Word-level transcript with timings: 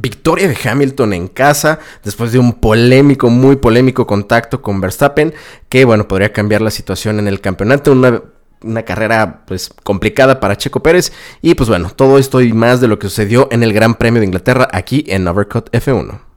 Victoria 0.00 0.46
de 0.46 0.56
Hamilton 0.56 1.12
en 1.12 1.28
casa 1.28 1.80
después 2.04 2.30
de 2.30 2.38
un 2.38 2.54
polémico, 2.54 3.30
muy 3.30 3.56
polémico 3.56 4.06
contacto 4.06 4.62
con 4.62 4.80
Verstappen 4.80 5.34
que 5.68 5.84
bueno, 5.84 6.06
podría 6.06 6.32
cambiar 6.32 6.62
la 6.62 6.70
situación 6.70 7.18
en 7.18 7.26
el 7.26 7.40
campeonato, 7.40 7.92
una, 7.92 8.22
una 8.62 8.84
carrera 8.84 9.44
pues 9.46 9.70
complicada 9.82 10.38
para 10.38 10.56
Checo 10.56 10.82
Pérez 10.82 11.12
y 11.42 11.54
pues 11.54 11.68
bueno, 11.68 11.90
todo 11.90 12.18
esto 12.18 12.40
y 12.40 12.52
más 12.52 12.80
de 12.80 12.86
lo 12.86 12.98
que 12.98 13.08
sucedió 13.08 13.48
en 13.50 13.64
el 13.64 13.72
Gran 13.72 13.96
Premio 13.96 14.20
de 14.20 14.26
Inglaterra 14.26 14.68
aquí 14.72 15.04
en 15.08 15.26
Overcut 15.26 15.68
F1. 15.72 16.27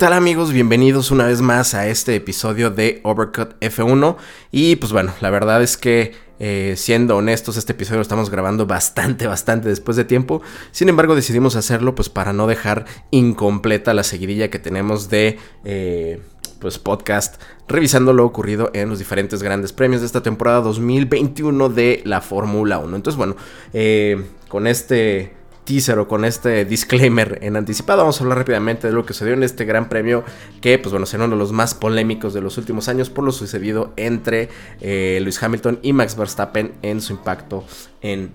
Tal 0.00 0.14
amigos? 0.14 0.54
Bienvenidos 0.54 1.10
una 1.10 1.26
vez 1.26 1.42
más 1.42 1.74
a 1.74 1.86
este 1.86 2.16
episodio 2.16 2.70
de 2.70 3.02
Overcut 3.02 3.60
F1 3.60 4.16
y 4.50 4.76
pues 4.76 4.92
bueno, 4.92 5.12
la 5.20 5.28
verdad 5.28 5.62
es 5.62 5.76
que 5.76 6.14
eh, 6.38 6.72
siendo 6.78 7.18
honestos 7.18 7.58
este 7.58 7.72
episodio 7.72 7.98
lo 7.98 8.02
estamos 8.02 8.30
grabando 8.30 8.64
bastante, 8.66 9.26
bastante 9.26 9.68
después 9.68 9.98
de 9.98 10.06
tiempo, 10.06 10.40
sin 10.70 10.88
embargo 10.88 11.14
decidimos 11.14 11.54
hacerlo 11.54 11.94
pues 11.94 12.08
para 12.08 12.32
no 12.32 12.46
dejar 12.46 12.86
incompleta 13.10 13.92
la 13.92 14.02
seguidilla 14.02 14.48
que 14.48 14.58
tenemos 14.58 15.10
de... 15.10 15.38
Eh, 15.64 16.22
pues 16.60 16.78
podcast 16.78 17.40
revisando 17.68 18.12
lo 18.12 18.26
ocurrido 18.26 18.70
en 18.74 18.90
los 18.90 18.98
diferentes 18.98 19.42
grandes 19.42 19.72
premios 19.72 20.02
de 20.02 20.06
esta 20.06 20.22
temporada 20.22 20.60
2021 20.60 21.70
de 21.70 22.02
la 22.04 22.20
Fórmula 22.20 22.78
1. 22.78 22.96
Entonces, 22.96 23.16
bueno, 23.16 23.34
eh, 23.72 24.22
con 24.46 24.66
este 24.66 25.39
teaser 25.64 26.06
con 26.06 26.24
este 26.24 26.64
disclaimer 26.64 27.38
en 27.42 27.56
anticipado, 27.56 28.00
vamos 28.00 28.20
a 28.20 28.24
hablar 28.24 28.38
rápidamente 28.38 28.86
de 28.86 28.92
lo 28.92 29.04
que 29.04 29.12
sucedió 29.12 29.34
en 29.34 29.42
este 29.42 29.64
gran 29.64 29.88
premio 29.88 30.24
que, 30.60 30.78
pues 30.78 30.92
bueno, 30.92 31.06
será 31.06 31.24
uno 31.24 31.36
de 31.36 31.38
los 31.38 31.52
más 31.52 31.74
polémicos 31.74 32.34
de 32.34 32.40
los 32.40 32.58
últimos 32.58 32.88
años 32.88 33.10
por 33.10 33.24
lo 33.24 33.32
sucedido 33.32 33.92
entre 33.96 34.48
eh, 34.80 35.18
Lewis 35.20 35.42
Hamilton 35.42 35.78
y 35.82 35.92
Max 35.92 36.16
Verstappen 36.16 36.72
en 36.82 37.00
su 37.00 37.12
impacto 37.12 37.64
en 38.00 38.32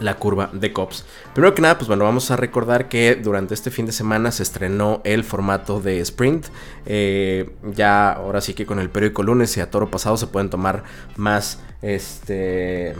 la 0.00 0.16
curva 0.16 0.50
de 0.52 0.72
Cops. 0.72 1.04
Primero 1.34 1.54
que 1.54 1.62
nada, 1.62 1.78
pues 1.78 1.88
bueno, 1.88 2.04
vamos 2.04 2.30
a 2.30 2.36
recordar 2.36 2.88
que 2.88 3.16
durante 3.16 3.54
este 3.54 3.70
fin 3.70 3.86
de 3.86 3.92
semana 3.92 4.32
se 4.32 4.42
estrenó 4.42 5.00
el 5.04 5.24
formato 5.24 5.80
de 5.80 6.00
sprint. 6.00 6.46
Eh, 6.86 7.50
ya 7.74 8.12
ahora 8.12 8.40
sí 8.40 8.54
que 8.54 8.66
con 8.66 8.78
el 8.78 8.90
periódico 8.90 9.22
lunes 9.22 9.56
y 9.56 9.60
a 9.60 9.70
toro 9.70 9.90
pasado 9.90 10.16
se 10.16 10.26
pueden 10.26 10.50
tomar 10.50 10.84
más 11.16 11.60
este 11.82 12.94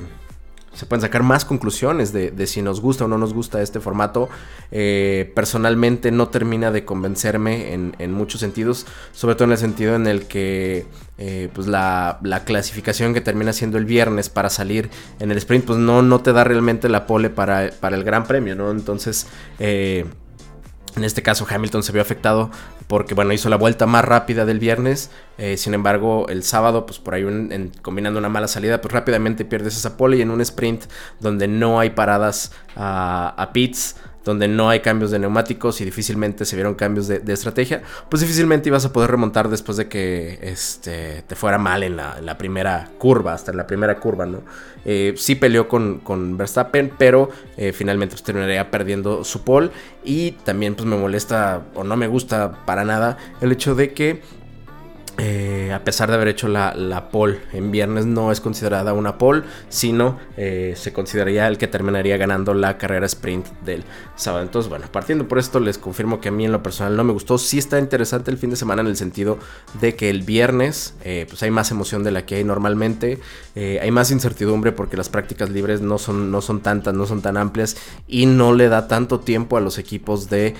se 0.72 0.86
pueden 0.86 1.02
sacar 1.02 1.22
más 1.22 1.44
conclusiones 1.44 2.12
de, 2.12 2.46
si 2.46 2.62
nos 2.62 2.80
gusta 2.80 3.04
o 3.04 3.08
no 3.08 3.18
nos 3.18 3.34
gusta 3.34 3.60
este 3.60 3.80
formato. 3.80 4.28
Eh, 4.70 5.32
personalmente 5.34 6.12
no 6.12 6.28
termina 6.28 6.70
de 6.70 6.84
convencerme 6.84 7.74
en, 7.74 8.12
muchos 8.12 8.40
sentidos, 8.40 8.86
sobre 9.12 9.34
todo 9.34 9.46
en 9.46 9.52
el 9.52 9.58
sentido 9.58 9.94
en 9.96 10.06
el 10.06 10.26
que 10.26 10.86
eh, 11.18 11.48
pues 11.52 11.66
la, 11.66 12.20
clasificación 12.44 13.14
que 13.14 13.20
termina 13.20 13.52
siendo 13.52 13.78
el 13.78 13.84
viernes 13.84 14.28
para 14.28 14.48
salir 14.48 14.90
en 15.18 15.30
el 15.30 15.38
sprint, 15.38 15.64
pues 15.64 15.78
no, 15.78 16.02
no 16.02 16.20
te 16.20 16.32
da 16.32 16.44
realmente 16.44 16.88
la 16.88 17.06
pole 17.06 17.30
para, 17.30 17.70
para 17.80 17.96
el 17.96 18.04
gran 18.04 18.24
premio, 18.24 18.54
¿no? 18.54 18.70
Entonces... 18.70 19.26
Eh, 19.58 20.06
en 20.96 21.04
este 21.04 21.22
caso 21.22 21.46
Hamilton 21.48 21.84
se 21.84 21.92
vio 21.92 22.02
afectado 22.02 22.50
porque 22.90 23.14
bueno 23.14 23.32
hizo 23.32 23.48
la 23.48 23.54
vuelta 23.54 23.86
más 23.86 24.04
rápida 24.04 24.44
del 24.44 24.58
viernes. 24.58 25.12
Eh, 25.38 25.56
sin 25.56 25.74
embargo 25.74 26.26
el 26.28 26.42
sábado 26.42 26.86
pues 26.86 26.98
por 26.98 27.14
ahí 27.14 27.24
combinando 27.82 28.18
una 28.18 28.28
mala 28.28 28.48
salida 28.48 28.80
pues 28.80 28.92
rápidamente 28.92 29.44
pierdes 29.44 29.76
esa 29.76 29.96
pole 29.96 30.16
y 30.16 30.22
en 30.22 30.30
un 30.30 30.40
sprint 30.40 30.86
donde 31.20 31.46
no 31.46 31.78
hay 31.78 31.90
paradas 31.90 32.50
a, 32.74 33.32
a 33.40 33.52
pits 33.52 33.94
donde 34.24 34.48
no 34.48 34.68
hay 34.68 34.80
cambios 34.80 35.10
de 35.10 35.18
neumáticos 35.18 35.80
y 35.80 35.84
difícilmente 35.84 36.44
se 36.44 36.56
vieron 36.56 36.74
cambios 36.74 37.08
de, 37.08 37.32
estrategia, 37.32 37.82
pues 38.08 38.20
difícilmente 38.20 38.68
ibas 38.68 38.84
a 38.84 38.92
poder 38.92 39.10
remontar 39.10 39.48
después 39.48 39.78
de 39.78 39.88
que 39.88 40.38
este, 40.42 41.22
te 41.26 41.34
fuera 41.36 41.58
mal 41.58 41.82
en 41.82 41.96
la, 41.96 42.38
primera 42.38 42.90
curva, 42.98 43.34
hasta 43.34 43.50
en 43.50 43.56
la 43.56 43.66
primera 43.66 43.98
curva, 43.98 44.26
¿no? 44.26 44.42
Eh, 44.84 45.14
sí 45.16 45.34
peleó 45.34 45.68
con, 45.68 45.98
con 46.00 46.36
Verstappen, 46.38 46.92
pero 46.96 47.30
eh, 47.56 47.72
finalmente 47.72 48.14
pues, 48.14 48.22
terminaría 48.22 48.70
perdiendo 48.70 49.24
su 49.24 49.42
pole 49.44 49.70
y 50.04 50.32
también 50.32 50.74
pues 50.74 50.86
me 50.86 50.96
molesta 50.96 51.62
o 51.74 51.84
no 51.84 51.96
me 51.96 52.06
gusta 52.06 52.64
para 52.64 52.84
nada 52.84 53.18
el 53.42 53.52
hecho 53.52 53.74
de 53.74 53.92
que 53.92 54.22
eh, 55.22 55.70
a 55.74 55.84
pesar 55.84 56.08
de 56.08 56.14
haber 56.14 56.28
hecho 56.28 56.48
la, 56.48 56.72
la, 56.74 57.10
pole 57.10 57.40
en 57.52 57.70
viernes, 57.70 58.06
no 58.06 58.32
es 58.32 58.40
considerada 58.40 58.94
una 58.94 59.18
pole, 59.18 59.42
sino 59.68 60.18
eh, 60.38 60.72
se 60.76 60.94
consideraría 60.94 61.46
el 61.46 61.58
que 61.58 61.66
terminaría 61.66 62.16
ganando 62.16 62.54
la 62.54 62.78
carrera 62.78 63.04
sprint 63.04 63.46
del 63.66 63.84
sábado. 64.16 64.42
Entonces, 64.42 64.70
bueno, 64.70 64.86
partiendo 64.90 65.28
por 65.28 65.38
esto, 65.38 65.60
les 65.60 65.76
confirmo 65.76 66.22
que 66.22 66.30
a 66.30 66.32
mí 66.32 66.46
en 66.46 66.52
lo 66.52 66.62
personal 66.62 66.96
no 66.96 67.04
me 67.04 67.12
gustó. 67.12 67.36
Sí 67.36 67.58
está 67.58 67.78
interesante 67.78 68.30
el 68.30 68.38
fin 68.38 68.48
de 68.48 68.56
semana 68.56 68.80
en 68.80 68.88
el 68.88 68.96
sentido 68.96 69.38
de 69.82 69.94
que 69.94 70.08
el 70.08 70.22
viernes, 70.22 70.94
eh, 71.04 71.26
pues 71.28 71.42
hay 71.42 71.50
más 71.50 71.70
emoción 71.70 72.02
de 72.02 72.12
la 72.12 72.24
que 72.24 72.36
hay 72.36 72.44
normalmente, 72.44 73.18
hay 73.54 73.90
más 73.90 74.10
incertidumbre 74.10 74.72
porque 74.72 74.96
las 74.96 75.10
prácticas 75.10 75.50
libres 75.50 75.82
no 75.82 75.98
son, 75.98 76.30
no 76.30 76.40
son 76.40 76.60
tantas, 76.60 76.94
no 76.94 77.04
son 77.04 77.20
tan 77.20 77.36
amplias 77.36 77.76
y 78.08 78.24
no 78.24 78.54
le 78.54 78.70
da 78.70 78.88
tanto 78.88 79.20
tiempo 79.20 79.58
a 79.58 79.60
los 79.60 79.76
equipos 79.76 80.30
de 80.30 80.54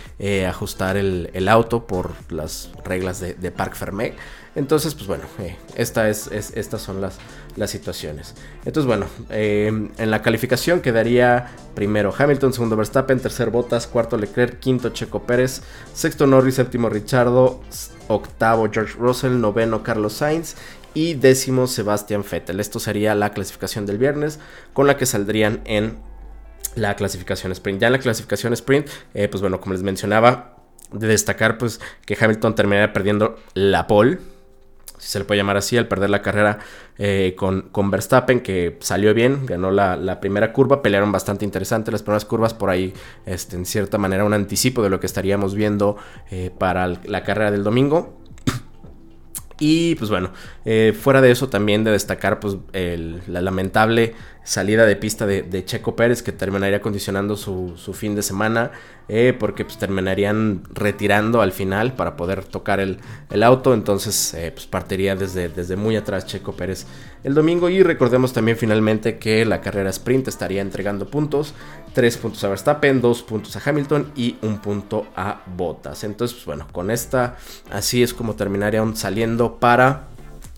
ajustar 0.47 0.99
el, 0.99 1.49
auto 1.49 1.87
por 1.87 2.11
las 2.29 2.71
reglas 2.85 3.21
de, 3.21 3.33
de 3.33 3.51
Parc 3.51 3.75
Fermé. 3.75 4.15
Entonces, 4.57 4.95
pues 4.95 5.07
bueno, 5.07 5.25
eh, 5.39 5.57
esta 5.77 6.09
es, 6.09 6.27
estas 6.29 6.83
son 6.83 7.01
las, 7.01 7.19
las 7.57 7.71
situaciones. 7.71 8.35
Entonces, 8.65 8.87
bueno, 8.87 9.07
eh, 9.31 9.89
en 9.97 10.11
la 10.11 10.23
calificación 10.23 10.81
quedaría 10.81 11.53
primero 11.75 12.13
Hamilton, 12.17 12.53
segundo 12.53 12.77
Verstappen, 12.77 13.21
tercer 13.21 13.51
Bottas, 13.51 13.87
cuarto 13.87 14.17
Leclerc, 14.17 14.59
quinto 14.59 14.91
Checo 14.91 15.23
Pérez, 15.23 15.63
sexto 15.95 16.27
Norris, 16.27 16.57
séptimo 16.57 16.89
Richardo, 16.89 17.61
octavo 18.09 18.69
George 18.73 18.95
Russell, 18.99 19.41
noveno 19.41 19.85
Carlos 19.85 20.15
Sainz 20.15 20.57
y 20.95 21.15
décimo 21.15 21.69
Sebastian 21.69 22.25
Vettel. 22.29 22.59
Esto 22.59 22.81
sería 22.81 23.15
la 23.15 23.31
clasificación 23.31 23.87
del 23.87 23.99
viernes 23.99 24.41
con 24.73 24.89
la 24.89 24.97
que 24.97 25.07
saldrían 25.07 25.61
en 25.65 25.99
la 26.75 26.97
clasificación 26.97 27.53
sprint. 27.53 27.81
Ya 27.81 27.87
en 27.87 27.93
la 27.93 28.01
clasificación 28.01 28.53
sprint, 28.53 28.89
eh, 29.15 29.29
pues 29.29 29.41
bueno, 29.41 29.61
como 29.61 29.75
les 29.75 29.85
mencionaba, 29.85 30.57
de 30.93 31.07
destacar 31.07 31.57
pues 31.57 31.81
que 32.05 32.17
Hamilton 32.21 32.57
terminaría 32.57 32.93
perdiendo 32.93 33.39
la 33.55 33.87
pole 33.87 34.19
si 35.01 35.09
se 35.13 35.19
le 35.19 35.25
puede 35.25 35.39
llamar 35.39 35.57
así, 35.57 35.79
al 35.79 35.89
perder 35.89 36.11
la 36.11 36.21
carrera 36.21 36.59
eh, 36.99 37.35
con, 37.37 37.71
con, 37.73 37.91
Verstappen, 37.91 38.41
que 38.41 38.77
salió 38.81 39.15
bien, 39.15 39.47
ganó 39.47 39.71
la, 39.71 40.21
primera 40.21 40.53
curva, 40.53 40.83
pelearon 40.83 41.11
bastante 41.11 41.47
interesante 41.47 41.91
las 41.91 42.03
primeras 42.03 42.27
curvas, 42.27 42.53
por 42.53 42.69
ahí 42.69 42.93
este, 43.25 43.57
en 43.57 43.65
cierta 43.65 43.97
manera 43.97 44.25
un 44.25 44.35
anticipo 44.35 44.83
de 44.83 44.91
lo 44.91 45.01
que 45.01 45.07
estaríamos 45.07 45.55
viendo 45.55 45.97
eh, 46.31 46.51
para 46.57 46.87
la 46.87 47.25
carrera 47.25 47.51
del 47.51 47.65
domingo. 47.65 48.21
Y 49.59 49.95
pues 49.97 50.11
bueno, 50.11 50.33
eh, 50.65 50.95
fuera 50.99 51.21
de 51.21 51.31
eso 51.31 51.49
también 51.51 51.85
de 51.85 51.91
destacar 51.91 52.41
pues 52.41 52.57
la 52.73 53.43
lamentable 53.43 54.15
salida 54.43 54.87
de 54.87 54.97
pista 54.97 55.27
de, 55.27 55.65
Checo 55.65 55.95
Pérez 55.95 56.23
que 56.23 56.33
terminaría 56.33 56.81
condicionando 56.81 57.37
su, 57.37 57.75
fin 57.95 58.15
de 58.15 58.23
semana 58.23 58.73
eh, 59.09 59.37
porque 59.39 59.65
pues 59.65 59.79
terminarían 59.79 60.63
retirando 60.73 61.43
al 61.43 61.53
final 61.53 61.95
para 61.95 62.17
poder 62.17 62.45
tocar 62.45 62.81
el, 62.81 62.99
auto. 63.43 63.75
Entonces 63.75 64.35
eh, 64.35 64.51
pues 64.53 64.67
partiría 64.67 65.17
desde, 65.17 65.49
desde 65.49 65.77
muy 65.77 65.97
atrás 65.97 66.27
Checo 66.27 66.53
Pérez 66.53 66.87
el 67.23 67.35
domingo. 67.35 67.69
Y 67.69 67.83
recordemos 67.83 68.33
también 68.33 68.57
finalmente 68.57 69.19
que 69.19 69.45
la 69.45 69.61
carrera 69.61 69.91
sprint 69.91 70.29
estaría 70.29 70.63
entregando 70.63 71.07
puntos. 71.09 71.55
3 71.93 72.17
puntos 72.19 72.43
a 72.45 72.49
Verstappen, 72.49 73.01
2 73.01 73.23
puntos 73.23 73.57
a 73.57 73.63
Hamilton 73.69 74.13
y 74.17 74.37
un 74.43 74.59
punto 74.59 75.07
a 75.17 75.43
Bottas. 75.57 76.05
Entonces 76.05 76.35
pues 76.37 76.47
bueno 76.47 76.67
con 76.73 76.91
esta 76.91 77.37
así 77.71 78.03
es 78.03 78.15
como 78.15 78.37
terminarían 78.37 78.97
saliendo 78.97 79.59
para 79.59 80.09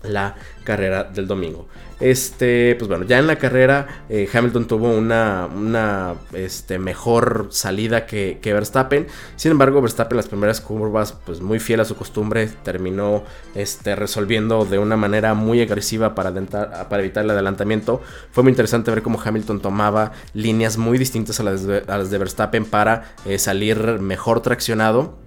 la 0.03 0.35
carrera 0.63 1.03
del 1.03 1.27
domingo. 1.27 1.67
Este, 2.03 2.75
pues 2.75 2.89
bueno, 2.89 3.05
ya 3.05 3.17
en 3.17 3.27
la 3.27 3.37
carrera 3.37 4.03
eh, 4.09 4.27
Hamilton 4.31 4.67
tuvo 4.67 4.89
una, 4.89 5.47
una 5.47 6.15
este, 6.33 6.77
mejor 6.77 7.47
salida 7.49 8.05
que, 8.05 8.37
Verstappen. 8.43 9.07
Sin 9.37 9.53
embargo, 9.53 9.81
Verstappen 9.81 10.15
en 10.15 10.17
las 10.17 10.27
primeras 10.27 10.59
curvas, 10.59 11.13
pues 11.13 11.39
muy 11.39 11.61
fiel 11.61 11.79
a 11.79 11.85
su 11.85 11.95
costumbre, 11.95 12.49
terminó 12.61 13.23
este, 13.55 13.95
resolviendo 13.95 14.65
de 14.65 14.79
una 14.79 14.97
manera 14.97 15.33
muy 15.33 15.61
agresiva 15.61 16.13
para, 16.13 16.33
evitar 16.99 17.23
el 17.23 17.29
adelantamiento. 17.29 18.01
Fue 18.31 18.43
muy 18.43 18.51
interesante 18.51 18.91
ver 18.91 19.01
cómo 19.01 19.17
Hamilton 19.23 19.61
tomaba 19.61 20.11
líneas 20.33 20.77
muy 20.77 20.97
distintas 20.97 21.39
a 21.39 21.43
las 21.43 21.65
de, 21.65 21.85
las 21.87 22.09
de 22.09 22.17
Verstappen 22.17 22.65
para 22.65 23.15
eh, 23.23 23.39
salir 23.39 23.77
mejor 24.01 24.41
traccionado 24.41 25.22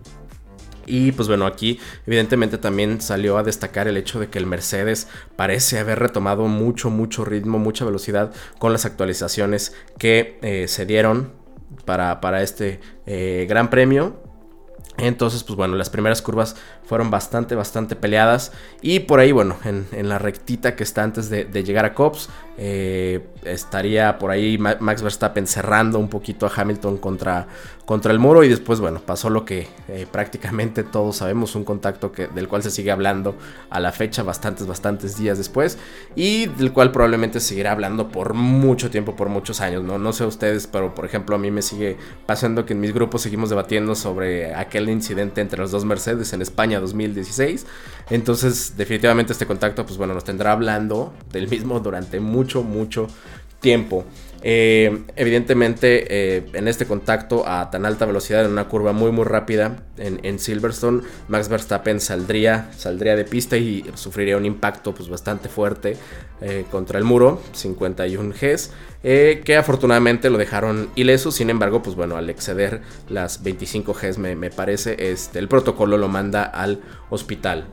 y 0.86 1.12
pues 1.12 1.28
bueno, 1.28 1.46
aquí 1.46 1.78
evidentemente 2.06 2.58
también 2.58 3.00
salió 3.00 3.36
a 3.38 3.42
destacar 3.42 3.88
el 3.88 3.96
hecho 3.96 4.20
de 4.20 4.28
que 4.28 4.38
el 4.38 4.46
Mercedes 4.46 5.08
parece 5.34 5.78
haber 5.78 5.98
retomado 5.98 6.46
mucho, 6.46 6.90
mucho 6.90 7.24
ritmo, 7.24 7.58
mucha 7.58 7.84
velocidad 7.84 8.32
con 8.58 8.72
las 8.72 8.86
actualizaciones 8.86 9.74
que 9.98 10.38
eh, 10.42 10.68
se 10.68 10.86
dieron 10.86 11.32
para, 11.84 12.20
para 12.20 12.42
este 12.42 12.80
eh, 13.06 13.46
gran 13.48 13.70
premio. 13.70 14.24
Entonces, 14.98 15.44
pues 15.44 15.56
bueno, 15.56 15.76
las 15.76 15.90
primeras 15.90 16.22
curvas 16.22 16.56
fueron 16.84 17.10
bastante, 17.10 17.54
bastante 17.54 17.96
peleadas. 17.96 18.52
Y 18.80 19.00
por 19.00 19.20
ahí, 19.20 19.30
bueno, 19.30 19.58
en, 19.64 20.08
la 20.08 20.18
rectita 20.18 20.74
que 20.74 20.84
está 20.84 21.02
antes 21.02 21.28
de, 21.28 21.44
llegar 21.64 21.84
a 21.84 21.92
Cops, 21.92 22.30
eh, 22.58 23.26
estaría 23.44 24.18
por 24.18 24.30
ahí 24.30 24.58
Max 24.58 25.02
Verstappen 25.02 25.46
cerrando 25.46 25.98
un 25.98 26.08
poquito 26.08 26.46
a 26.46 26.52
Hamilton 26.54 26.98
contra, 26.98 27.46
contra 27.84 28.12
el 28.12 28.18
muro. 28.18 28.44
Y 28.44 28.48
después, 28.48 28.80
bueno, 28.80 29.00
pasó 29.04 29.30
lo 29.30 29.44
que 29.44 29.68
eh, 29.88 30.06
prácticamente 30.10 30.82
todos 30.82 31.16
sabemos, 31.16 31.54
un 31.54 31.64
contacto 31.64 32.12
que, 32.12 32.28
del 32.28 32.48
cual 32.48 32.62
se 32.62 32.70
sigue 32.70 32.90
hablando 32.90 33.36
a 33.70 33.80
la 33.80 33.92
fecha, 33.92 34.22
bastantes, 34.22 34.66
bastantes 34.66 35.16
días 35.16 35.38
después. 35.38 35.78
Y 36.14 36.46
del 36.46 36.72
cual 36.72 36.92
probablemente 36.92 37.40
seguirá 37.40 37.72
hablando 37.72 38.08
por 38.08 38.34
mucho 38.34 38.90
tiempo, 38.90 39.16
por 39.16 39.28
muchos 39.28 39.60
años. 39.60 39.82
No, 39.82 39.98
no 39.98 40.12
sé 40.12 40.24
ustedes, 40.24 40.66
pero 40.66 40.94
por 40.94 41.04
ejemplo, 41.04 41.36
a 41.36 41.38
mí 41.38 41.50
me 41.50 41.62
sigue 41.62 41.96
pasando 42.26 42.66
que 42.66 42.72
en 42.72 42.80
mis 42.80 42.92
grupos 42.92 43.22
seguimos 43.22 43.50
debatiendo 43.50 43.94
sobre 43.94 44.54
aquel 44.54 44.88
incidente 44.88 45.40
entre 45.40 45.58
los 45.58 45.70
dos 45.70 45.84
Mercedes 45.84 46.32
en 46.32 46.42
España 46.42 46.80
2016. 46.80 47.66
Entonces, 48.10 48.76
definitivamente 48.76 49.32
este 49.32 49.46
contacto, 49.46 49.84
pues 49.84 49.98
bueno, 49.98 50.14
nos 50.14 50.24
tendrá 50.24 50.52
hablando 50.52 51.12
del 51.32 51.48
mismo 51.48 51.80
durante 51.80 52.20
mucho, 52.20 52.45
mucho 52.62 53.08
tiempo. 53.60 54.04
Eh, 54.42 55.02
evidentemente, 55.16 56.06
eh, 56.08 56.46
en 56.52 56.68
este 56.68 56.86
contacto 56.86 57.48
a 57.48 57.68
tan 57.70 57.84
alta 57.84 58.06
velocidad, 58.06 58.44
en 58.44 58.52
una 58.52 58.68
curva 58.68 58.92
muy 58.92 59.10
muy 59.10 59.24
rápida 59.24 59.82
en, 59.96 60.38
Silverstone, 60.38 61.02
Max 61.26 61.48
Verstappen 61.48 61.98
saldría, 61.98 62.70
saldría 62.76 63.16
de 63.16 63.24
pista 63.24 63.56
y 63.56 63.84
sufriría 63.94 64.36
un 64.36 64.44
impacto 64.44 64.94
pues, 64.94 65.08
bastante 65.08 65.48
fuerte 65.48 65.96
eh, 66.42 66.64
contra 66.70 66.98
el 66.98 67.04
muro, 67.04 67.42
51 67.54 68.34
Gs, 68.40 68.70
que 69.02 69.56
afortunadamente 69.58 70.30
lo 70.30 70.38
dejaron 70.38 70.90
ileso. 70.94 71.32
Sin 71.32 71.50
embargo, 71.50 71.82
pues 71.82 71.96
bueno, 71.96 72.16
al 72.16 72.30
exceder 72.30 72.82
las 73.08 73.42
25 73.42 73.94
Gs, 73.94 74.18
me, 74.18 74.50
parece, 74.50 75.10
este, 75.10 75.40
el 75.40 75.48
protocolo 75.48 75.96
lo 75.96 76.06
manda 76.06 76.44
al 76.44 76.80
hospital. 77.10 77.66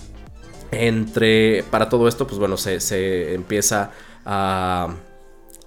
Entre, 0.72 1.64
para 1.70 1.88
todo 1.88 2.08
esto, 2.08 2.26
pues 2.26 2.40
bueno, 2.40 2.58
se 2.58 3.34
empieza 3.36 3.92
a 4.26 4.96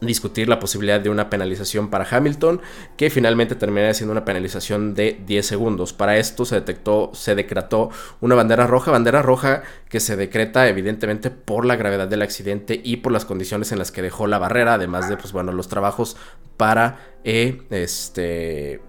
discutir 0.00 0.49
la 0.49 0.58
posibilidad 0.58 1.00
de 1.00 1.08
una 1.08 1.31
penalización 1.31 1.88
para 1.88 2.06
Hamilton, 2.08 2.61
que 2.97 3.11
finalmente 3.11 3.55
terminaría 3.55 3.94
siendo 3.94 4.12
una 4.12 4.25
penalización 4.25 4.94
de 4.94 5.20
10 5.26 5.47
segundos. 5.47 5.93
Para 5.93 6.19
esto 6.19 6.44
se 6.44 6.56
detectó, 6.56 7.11
se 7.14 7.35
decretó 7.35 7.91
una 8.20 8.35
bandera 8.35 8.67
roja, 8.67 8.91
bandera 8.91 9.23
roja 9.23 9.62
que 9.88 10.00
se 10.00 10.17
decreta 10.17 10.69
evidentemente 10.69 11.31
por 11.31 11.64
la 11.64 11.76
gravedad 11.76 12.08
del 12.08 12.23
accidente 12.23 12.81
y 12.82 12.99
por 12.99 13.12
las 13.12 13.25
condiciones 13.25 13.73
en 13.73 13.79
las 13.79 13.91
que 13.91 14.03
dejó 14.03 14.26
la 14.26 14.38
barrera, 14.38 14.75
además 14.75 15.09
de 15.09 15.17
pues 15.17 15.32
bueno, 15.32 15.52
los 15.52 15.69
trabajos 15.69 16.17
para 16.56 16.99
eh, 17.25 17.62
este 17.70 18.81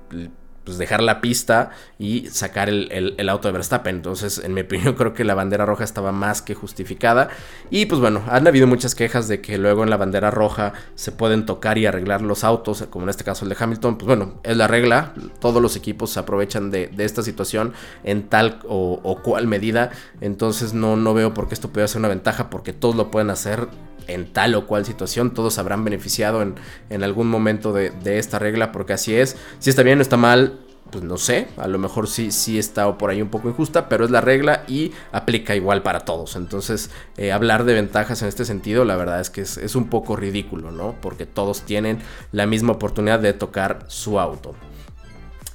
pues 0.67 0.77
dejar 0.77 1.01
la 1.01 1.21
pista 1.21 1.69
y 1.97 2.27
sacar 2.27 2.67
el, 2.67 3.29
auto 3.29 3.47
de 3.47 3.53
Verstappen. 3.53 3.95
Entonces, 3.95 4.41
en 4.43 4.53
mi 4.53 4.61
opinión, 4.61 4.93
creo 4.97 5.13
que 5.13 5.23
la 5.23 5.33
bandera 5.33 5.65
roja 5.65 5.85
estaba 5.85 6.11
más 6.11 6.41
que 6.41 6.55
justificada. 6.55 7.29
Y 7.69 7.85
pues 7.85 8.01
bueno, 8.01 8.21
han 8.29 8.45
habido 8.47 8.67
muchas 8.67 8.93
quejas 8.93 9.29
de 9.29 9.39
que 9.39 9.57
luego 9.57 9.85
en 9.85 9.89
la 9.89 9.95
bandera 9.95 10.29
roja 10.29 10.73
se 10.95 11.13
pueden 11.13 11.45
tocar 11.45 11.77
y 11.77 11.85
arreglar 11.85 12.21
los 12.21 12.43
autos, 12.43 12.83
como 12.89 13.05
en 13.05 13.09
este 13.11 13.23
caso 13.23 13.45
el 13.45 13.49
de 13.49 13.55
Hamilton. 13.57 13.97
Pues 13.97 14.07
bueno, 14.07 14.41
es 14.43 14.57
la 14.57 14.67
regla. 14.67 15.13
Todos 15.39 15.61
los 15.61 15.77
equipos 15.77 16.09
se 16.09 16.19
aprovechan 16.19 16.69
de, 16.69 16.91
esta 16.97 17.23
situación 17.23 17.71
en 18.03 18.27
tal 18.27 18.59
o, 18.67 19.21
cual 19.23 19.47
medida. 19.47 19.91
Entonces, 20.19 20.73
no, 20.73 20.97
no 20.97 21.13
veo 21.13 21.33
por 21.33 21.47
qué 21.47 21.53
esto 21.53 21.69
puede 21.69 21.87
ser 21.87 21.99
una 21.99 22.09
ventaja, 22.09 22.49
porque 22.49 22.73
todos 22.73 22.97
lo 22.97 23.09
pueden 23.09 23.29
hacer 23.29 23.69
en 24.07 24.31
tal 24.31 24.56
o 24.56 24.68
cual 24.68 24.86
situación, 24.86 25.33
todos 25.33 25.57
habrán 25.57 25.83
beneficiado 25.83 26.42
en, 26.42 26.56
en 26.89 27.04
algún 27.04 27.30
momento 27.30 27.74
de, 27.74 27.89
de, 27.89 28.19
esta 28.19 28.39
regla, 28.39 28.71
porque 28.71 28.94
así 28.94 29.15
es. 29.15 29.38
Si 29.59 29.69
está 29.69 29.83
bien 29.83 30.00
o 30.00 30.01
está 30.01 30.18
mal, 30.18 30.59
pues 30.92 31.04
no 31.04 31.18
sé, 31.18 31.48
a 31.57 31.68
lo 31.68 31.77
mejor 31.77 32.07
sí, 32.07 32.31
sí 32.31 32.57
está 32.57 32.98
por 32.98 33.09
ahí 33.09 33.21
un 33.21 33.30
poco 33.30 33.50
injusta, 33.50 33.89
pero 33.89 34.06
es 34.06 34.12
la 34.12 34.21
regla 34.21 34.63
y 34.68 34.92
aplica 35.12 35.56
igual 35.56 35.83
para 35.83 36.01
todos. 36.01 36.36
Entonces, 36.36 36.89
eh, 37.18 37.31
hablar 37.31 37.65
de 37.65 37.74
ventajas 37.74 38.21
en 38.21 38.27
este 38.27 38.45
sentido, 38.45 38.86
la 38.86 38.95
verdad 38.95 39.19
es 39.19 39.30
que 39.30 39.42
es, 39.42 39.57
es, 39.57 39.75
un 39.75 39.89
poco 39.89 40.15
ridículo, 40.15 40.71
¿no? 40.71 40.95
Porque 41.01 41.25
todos 41.25 41.62
tienen 41.63 42.00
la 42.31 42.45
misma 42.45 42.74
oportunidad 42.74 43.19
de 43.19 43.33
tocar 43.33 43.86
su 43.88 44.19
auto. 44.19 44.56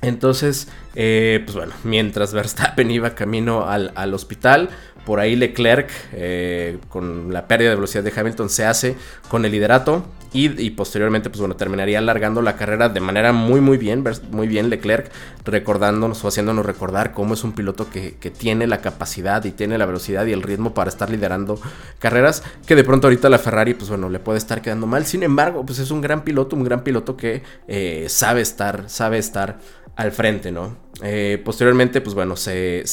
Entonces, 0.03 0.67
eh, 0.97 1.41
pues 1.45 1.57
bueno, 1.57 1.73
mientras 1.85 2.35
Verstappen 2.35 2.91
iba 2.91 3.15
camino 3.15 3.69
al, 3.69 3.93
al 3.95 4.13
hospital, 4.15 4.69
por 5.05 5.21
ahí 5.21 5.37
Leclerc, 5.37 5.91
eh, 6.13 6.79
con 6.89 7.33
la 7.33 7.47
pérdida 7.49 7.71
de 7.71 7.77
velocidad 7.77 8.05
de 8.05 8.13
Hamilton, 8.15 8.49
se 8.49 8.65
hace 8.65 8.97
con 9.29 9.45
el 9.45 9.53
liderato. 9.53 10.05
Y, 10.35 10.71
posteriormente, 10.71 11.29
pues 11.29 11.41
bueno, 11.41 11.57
terminaría 11.57 11.99
alargando 11.99 12.41
la 12.41 12.57
carrera 12.57 12.89
de 12.89 13.01
manera 13.01 13.35
muy, 13.35 13.61
muy 13.61 13.77
bien, 13.77 14.03
muy 14.31 14.49
bien 14.49 14.71
Leclerc, 14.71 15.13
recordándonos 15.45 16.25
o 16.25 16.29
haciéndonos 16.29 16.65
recordar 16.65 17.13
cómo 17.13 17.35
es 17.35 17.45
un 17.45 17.53
piloto 17.53 17.91
que, 17.91 18.15
que, 18.15 18.31
tiene 18.31 18.67
la 18.67 18.81
capacidad 18.81 19.45
y 19.45 19.51
tiene 19.51 19.77
la 19.77 19.85
velocidad 19.85 20.25
y 20.25 20.33
el 20.33 20.41
ritmo 20.41 20.73
para 20.73 20.89
estar 20.89 21.11
liderando 21.11 21.61
carreras, 21.99 22.43
que 22.67 22.75
de 22.75 22.83
pronto 22.83 23.09
ahorita 23.09 23.29
la 23.29 23.39
Ferrari, 23.39 23.75
pues 23.75 23.91
bueno, 23.91 24.09
le 24.09 24.21
puede 24.21 24.39
estar 24.39 24.63
quedando 24.63 24.87
mal. 24.87 25.05
Sin 25.05 25.23
embargo, 25.23 25.67
pues 25.67 25.79
es 25.81 25.91
un 25.91 26.01
gran 26.01 26.25
piloto, 26.25 26.57
un 26.57 26.65
gran 26.65 26.83
piloto 26.83 27.15
que 27.15 27.43
eh, 27.69 28.07
sabe 28.09 28.41
estar, 28.41 28.89
sabe 28.89 29.19
estar 29.19 29.59
al 29.97 30.13
frente, 30.13 30.53
¿no? 30.53 30.77
Eh, 31.03 31.41
posteriormente, 31.45 32.01
pues 32.01 32.15
bueno, 32.15 32.37
se, 32.37 32.85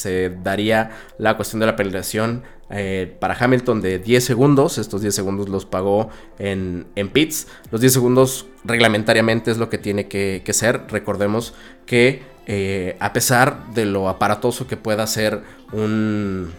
daría 0.43 0.91
la 1.17 1.35
cuestión 1.35 1.59
de 1.59 1.65
la 1.65 1.75
penalización 1.75 2.43
eh, 2.69 3.15
para 3.19 3.35
Hamilton 3.39 3.81
de 3.81 3.99
10 3.99 4.23
segundos. 4.23 4.77
Estos 4.77 5.01
10 5.01 5.13
segundos 5.13 5.49
los 5.49 5.65
pagó 5.65 6.09
en, 6.37 6.87
en 6.95 7.09
pits. 7.09 7.47
Los 7.71 7.81
10 7.81 7.93
segundos 7.93 8.47
reglamentariamente 8.63 9.51
es 9.51 9.57
lo 9.57 9.69
que 9.69 9.77
tiene 9.77 10.07
que, 10.07 10.43
ser. 10.51 10.83
Recordemos 10.89 11.53
que 11.85 12.23
eh, 12.47 12.97
a 12.99 13.13
pesar 13.13 13.73
de 13.73 13.85
lo 13.85 14.09
aparatoso 14.09 14.67
que 14.67 14.77
pueda 14.77 15.05
ser 15.07 15.41
un 15.71 16.51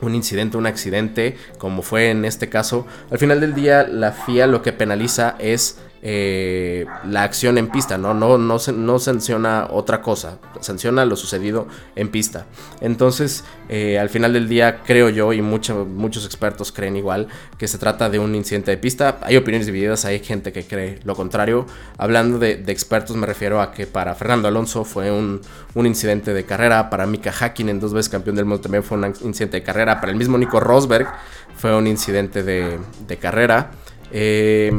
un 0.00 0.14
incidente, 0.14 0.56
un 0.56 0.66
accidente, 0.66 1.36
como 1.58 1.82
fue 1.82 2.10
en 2.10 2.24
este 2.24 2.48
caso, 2.48 2.86
al 3.10 3.18
final 3.18 3.40
del 3.40 3.54
día 3.54 3.82
la 3.84 4.12
FIA 4.12 4.46
lo 4.46 4.62
que 4.62 4.72
penaliza 4.72 5.34
es 5.38 5.78
eh, 6.00 6.86
la 7.04 7.24
acción 7.24 7.58
en 7.58 7.68
pista, 7.68 7.98
¿no? 7.98 8.14
No, 8.14 8.38
no, 8.38 8.56
no 8.74 8.98
sanciona 8.98 9.66
otra 9.70 10.00
cosa, 10.00 10.38
sanciona 10.60 11.04
lo 11.04 11.16
sucedido 11.16 11.66
en 11.96 12.08
pista. 12.08 12.46
Entonces, 12.80 13.44
eh, 13.68 13.98
al 13.98 14.08
final 14.08 14.32
del 14.32 14.48
día, 14.48 14.82
creo 14.84 15.08
yo, 15.08 15.32
y 15.32 15.42
muchos 15.42 16.24
expertos 16.24 16.70
creen 16.72 16.96
igual, 16.96 17.28
que 17.58 17.66
se 17.66 17.78
trata 17.78 18.08
de 18.08 18.18
un 18.18 18.34
incidente 18.34 18.70
de 18.70 18.78
pista. 18.78 19.18
Hay 19.22 19.36
opiniones 19.36 19.66
divididas, 19.66 20.04
hay 20.04 20.20
gente 20.20 20.52
que 20.52 20.64
cree 20.64 21.00
lo 21.04 21.16
contrario. 21.16 21.66
Hablando 21.96 22.38
de, 22.38 22.64
expertos, 22.68 23.16
me 23.16 23.26
refiero 23.26 23.60
a 23.60 23.72
que 23.72 23.86
para 23.86 24.14
Fernando 24.14 24.48
Alonso 24.48 24.84
fue 24.84 25.10
un, 25.10 25.40
incidente 25.74 26.34
de 26.34 26.44
carrera, 26.44 26.90
para 26.90 27.06
Mika 27.06 27.32
Hakkinen, 27.32 27.80
dos 27.80 27.92
veces 27.92 28.08
campeón 28.08 28.36
del 28.36 28.44
mundo, 28.44 28.60
también 28.60 28.82
fue 28.82 28.98
un 28.98 29.06
incidente 29.06 29.58
de 29.58 29.62
carrera, 29.62 30.00
para 30.00 30.12
el 30.12 30.18
mismo 30.18 30.36
Nico 30.36 30.60
Rosberg 30.60 31.08
fue 31.56 31.74
un 31.76 31.86
incidente 31.86 32.42
de, 32.42 32.78
de 33.06 33.16
carrera. 33.16 33.70
Eh, 34.12 34.76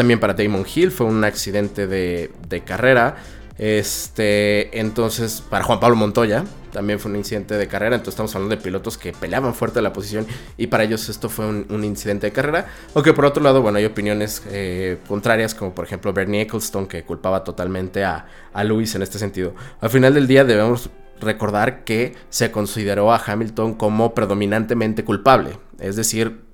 también 0.00 0.18
para 0.18 0.32
Damon 0.32 0.64
Hill 0.74 0.92
fue 0.92 1.04
un 1.04 1.24
accidente 1.24 1.86
de, 1.86 2.62
carrera. 2.64 3.16
Este, 3.58 4.80
entonces, 4.80 5.42
para 5.42 5.62
Juan 5.62 5.78
Pablo 5.78 5.94
Montoya 5.94 6.42
también 6.72 6.98
fue 6.98 7.10
un 7.10 7.18
incidente 7.18 7.58
de 7.58 7.68
carrera. 7.68 7.96
Entonces, 7.96 8.14
estamos 8.14 8.34
hablando 8.34 8.56
de 8.56 8.62
pilotos 8.62 8.96
que 8.96 9.12
peleaban 9.12 9.52
fuerte 9.52 9.82
la 9.82 9.92
posición 9.92 10.26
y 10.56 10.68
para 10.68 10.84
ellos 10.84 11.10
esto 11.10 11.28
fue 11.28 11.46
un, 11.46 11.84
incidente 11.84 12.28
de 12.28 12.32
carrera. 12.32 12.66
Aunque 12.94 13.12
por 13.12 13.26
otro 13.26 13.42
lado, 13.42 13.60
bueno, 13.60 13.76
hay 13.76 13.84
opiniones 13.84 14.42
eh, 14.48 14.96
contrarias, 15.06 15.54
como 15.54 15.74
por 15.74 15.84
ejemplo 15.84 16.14
Bernie 16.14 16.40
Ecclestone, 16.40 16.88
que 16.88 17.02
culpaba 17.02 17.44
totalmente 17.44 18.02
a, 18.02 18.24
a 18.54 18.64
Lewis 18.64 18.94
en 18.94 19.02
este 19.02 19.18
sentido. 19.18 19.54
Al 19.82 19.90
final 19.90 20.14
del 20.14 20.26
día, 20.26 20.44
debemos 20.44 20.88
recordar 21.20 21.84
que 21.84 22.14
se 22.30 22.50
consideró 22.50 23.12
a 23.12 23.22
Hamilton 23.22 23.74
como 23.74 24.14
predominantemente 24.14 25.04
culpable. 25.04 25.58
Es 25.78 25.96
decir, 25.96 26.48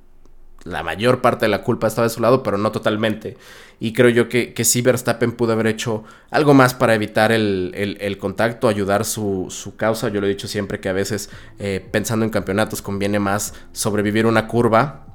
la 0.67 0.83
mayor 0.83 1.21
parte 1.21 1.47
de 1.47 1.51
la 1.51 1.63
culpa 1.63 1.87
estaba 1.87 2.07
de 2.07 2.15
su 2.15 2.21
lado, 2.21 2.43
pero 2.43 2.59
no 2.59 2.73
totalmente. 2.73 3.37
Y 3.79 3.93
creo 3.93 4.09
yo 4.11 4.29
que, 4.29 4.53
que 4.53 4.65
sí 4.65 4.83
Verstappen 4.83 5.33
pudo 5.33 5.53
haber 5.53 5.67
hecho 5.67 6.05
algo 6.31 6.55
más 6.55 6.75
para 6.75 6.95
evitar 6.95 7.31
el, 7.33 8.17
contacto, 8.19 8.69
ayudar 8.69 9.05
su, 9.05 9.75
causa. 9.77 10.09
Yo 10.09 10.21
lo 10.21 10.27
he 10.27 10.31
dicho 10.31 10.49
siempre 10.49 10.81
que 10.81 10.89
a 10.89 10.93
veces 10.93 11.31
eh, 11.59 11.87
pensando 11.91 12.25
en 12.25 12.31
campeonatos 12.31 12.83
conviene 12.83 13.19
más 13.19 13.55
sobrevivir 13.73 14.27
una 14.27 14.49
curva 14.49 15.07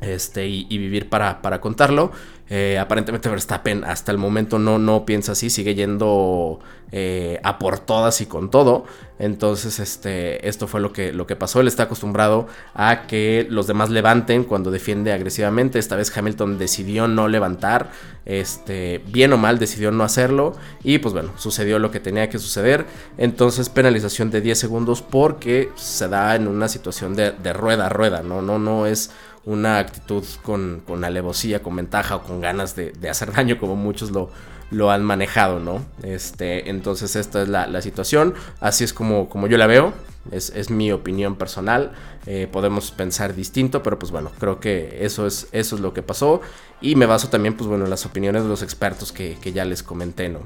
este, 0.00 0.46
y, 0.46 0.78
vivir 0.78 1.08
para, 1.08 1.42
para 1.42 1.60
contarlo. 1.60 2.12
Eh, 2.48 2.78
aparentemente 2.78 3.28
Verstappen 3.28 3.82
hasta 3.82 4.12
el 4.12 4.18
momento 4.18 4.60
no, 4.60 4.78
no 4.78 5.04
piensa 5.04 5.32
así, 5.32 5.50
sigue 5.50 5.74
yendo 5.74 6.60
eh, 6.92 7.40
a 7.42 7.58
por 7.58 7.80
todas 7.80 8.20
y 8.20 8.26
con 8.26 8.50
todo. 8.50 8.84
Entonces, 9.18 9.80
este, 9.80 10.46
esto 10.46 10.68
fue 10.68 10.80
lo 10.80 10.92
que, 10.92 11.12
lo 11.12 11.26
que 11.26 11.34
pasó. 11.34 11.60
Él 11.60 11.66
está 11.66 11.84
acostumbrado 11.84 12.46
a 12.74 13.06
que 13.08 13.46
los 13.50 13.66
demás 13.66 13.90
levanten 13.90 14.44
cuando 14.44 14.70
defiende 14.70 15.12
agresivamente. 15.12 15.80
Esta 15.80 15.96
vez 15.96 16.16
Hamilton 16.16 16.58
decidió 16.58 17.08
no 17.08 17.26
levantar. 17.26 17.90
Este, 18.26 19.02
bien 19.08 19.32
o 19.32 19.38
mal, 19.38 19.58
decidió 19.58 19.90
no 19.90 20.04
hacerlo. 20.04 20.54
Y 20.84 20.98
pues 20.98 21.14
bueno, 21.14 21.32
sucedió 21.36 21.80
lo 21.80 21.90
que 21.90 21.98
tenía 21.98 22.28
que 22.28 22.38
suceder. 22.38 22.86
Entonces, 23.18 23.70
penalización 23.70 24.30
de 24.30 24.40
10 24.40 24.58
segundos 24.58 25.02
porque 25.02 25.70
se 25.74 26.06
da 26.08 26.36
en 26.36 26.46
una 26.46 26.68
situación 26.68 27.16
de, 27.16 27.32
de 27.32 27.52
rueda 27.52 27.86
a 27.86 27.88
rueda. 27.88 28.22
No, 28.22 28.42
no, 28.42 28.60
no 28.60 28.86
es 28.86 29.10
una 29.46 29.78
actitud 29.78 30.24
con, 30.42 30.82
con 30.86 31.04
alevosía, 31.04 31.62
con 31.62 31.76
ventaja 31.76 32.16
o 32.16 32.22
con 32.22 32.40
ganas 32.40 32.76
de, 32.76 32.92
hacer 33.08 33.32
daño, 33.32 33.58
como 33.58 33.76
muchos 33.76 34.10
lo, 34.10 34.28
lo 34.72 34.90
han 34.90 35.04
manejado, 35.04 35.60
¿no? 35.60 35.84
Este, 36.02 36.68
entonces 36.68 37.16
esta 37.16 37.42
es 37.42 37.48
la, 37.48 37.80
situación, 37.80 38.34
así 38.60 38.84
es 38.84 38.92
como, 38.92 39.28
como 39.28 39.46
yo 39.46 39.56
la 39.56 39.68
veo, 39.68 39.94
es, 40.32 40.70
mi 40.70 40.90
opinión 40.90 41.36
personal, 41.36 41.92
eh, 42.26 42.48
podemos 42.50 42.90
pensar 42.90 43.36
distinto, 43.36 43.84
pero 43.84 44.00
pues 44.00 44.10
bueno, 44.10 44.32
creo 44.40 44.58
que 44.58 44.98
eso 45.02 45.28
es, 45.28 45.46
eso 45.52 45.76
es 45.76 45.80
lo 45.80 45.94
que 45.94 46.02
pasó 46.02 46.40
y 46.80 46.96
me 46.96 47.06
baso 47.06 47.28
también 47.28 47.56
pues 47.56 47.68
bueno 47.68 47.84
en 47.84 47.90
las 47.90 48.04
opiniones 48.04 48.42
de 48.42 48.48
los 48.48 48.62
expertos 48.62 49.12
que, 49.12 49.38
ya 49.54 49.64
les 49.64 49.84
comenté, 49.84 50.28
¿no? 50.28 50.40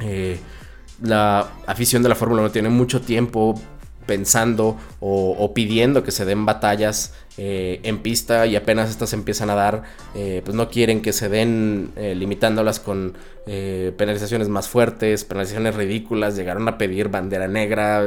Eh, 0.00 0.38
la 1.02 1.48
afición 1.66 2.02
de 2.02 2.10
la 2.10 2.14
Fórmula 2.14 2.42
1 2.42 2.50
tiene 2.50 2.68
mucho 2.68 3.00
tiempo 3.00 3.58
pensando 4.10 4.76
o, 4.98 5.54
pidiendo 5.54 6.02
que 6.02 6.10
se 6.10 6.24
den 6.24 6.44
batallas 6.44 7.14
eh, 7.38 7.78
en 7.84 7.98
pista 7.98 8.44
y 8.46 8.56
apenas 8.56 8.90
estas 8.90 9.12
empiezan 9.12 9.50
a 9.50 9.54
dar, 9.54 9.84
eh, 10.16 10.42
pues 10.44 10.56
no 10.56 10.68
quieren 10.68 11.00
que 11.00 11.12
se 11.12 11.28
den 11.28 11.92
eh, 11.94 12.16
limitándolas 12.16 12.80
con 12.80 13.14
penalizaciones 13.96 14.48
más 14.48 14.68
fuertes, 14.68 15.24
penalizaciones 15.24 15.74
ridículas, 15.74 16.36
llegaron 16.36 16.68
a 16.68 16.78
pedir 16.78 17.08
bandera 17.08 17.48
negra, 17.48 18.04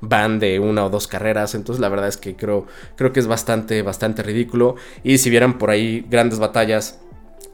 van 0.00 0.40
de 0.40 0.58
una 0.58 0.84
o 0.84 0.90
dos 0.90 1.06
carreras, 1.06 1.54
entonces 1.54 1.80
la 1.80 1.88
verdad 1.88 2.08
es 2.08 2.16
que 2.16 2.34
creo, 2.34 2.66
creo 2.96 3.12
que 3.12 3.20
es 3.20 3.28
bastante, 3.28 3.82
bastante 3.82 4.24
ridículo. 4.24 4.74
Y 5.04 5.18
si 5.18 5.30
vieran 5.30 5.58
por 5.58 5.70
ahí 5.70 6.04
grandes 6.10 6.40
batallas 6.40 7.00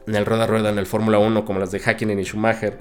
en 0.07 0.15
el 0.15 0.25
rueda 0.25 0.47
rueda 0.47 0.71
en 0.71 0.79
el 0.79 0.87
Fórmula 0.87 1.19
1 1.19 1.45
como 1.45 1.59
las 1.59 1.71
de 1.71 1.79
Hakkinen 1.79 2.19
y 2.19 2.23
Schumacher, 2.23 2.79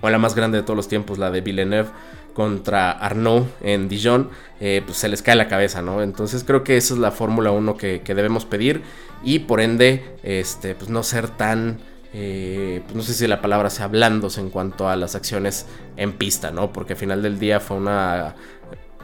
o 0.00 0.10
la 0.10 0.18
más 0.18 0.34
grande 0.34 0.58
de 0.58 0.64
todos 0.64 0.76
los 0.76 0.88
tiempos, 0.88 1.18
la 1.18 1.30
de 1.30 1.40
Villeneuve, 1.40 1.88
contra 2.34 2.90
Arnaud 2.90 3.46
en 3.62 3.88
Dijon, 3.88 4.28
eh, 4.60 4.82
pues 4.84 4.98
se 4.98 5.08
les 5.08 5.22
cae 5.22 5.36
la 5.36 5.48
cabeza, 5.48 5.80
¿no? 5.80 6.02
Entonces 6.02 6.44
creo 6.44 6.64
que 6.64 6.76
esa 6.76 6.94
es 6.94 7.00
la 7.00 7.10
Fórmula 7.10 7.52
1 7.52 7.76
que, 7.76 8.02
debemos 8.06 8.44
pedir 8.44 8.82
y 9.22 9.38
por 9.40 9.60
ende, 9.60 10.16
este, 10.22 10.74
pues 10.74 10.90
no 10.90 11.02
ser 11.02 11.28
tan... 11.28 11.78
Eh, 12.16 12.80
pues 12.84 12.94
no 12.94 13.02
sé 13.02 13.12
si 13.12 13.26
la 13.26 13.40
palabra 13.40 13.70
sea 13.70 13.88
blandos 13.88 14.38
en 14.38 14.50
cuanto 14.50 14.88
a 14.88 14.94
las 14.94 15.16
acciones 15.16 15.66
en 15.96 16.12
pista, 16.12 16.52
¿no? 16.52 16.72
Porque 16.72 16.92
al 16.92 16.98
final 16.98 17.22
del 17.22 17.40
día 17.40 17.58
fue 17.58 17.76
una 17.76 18.36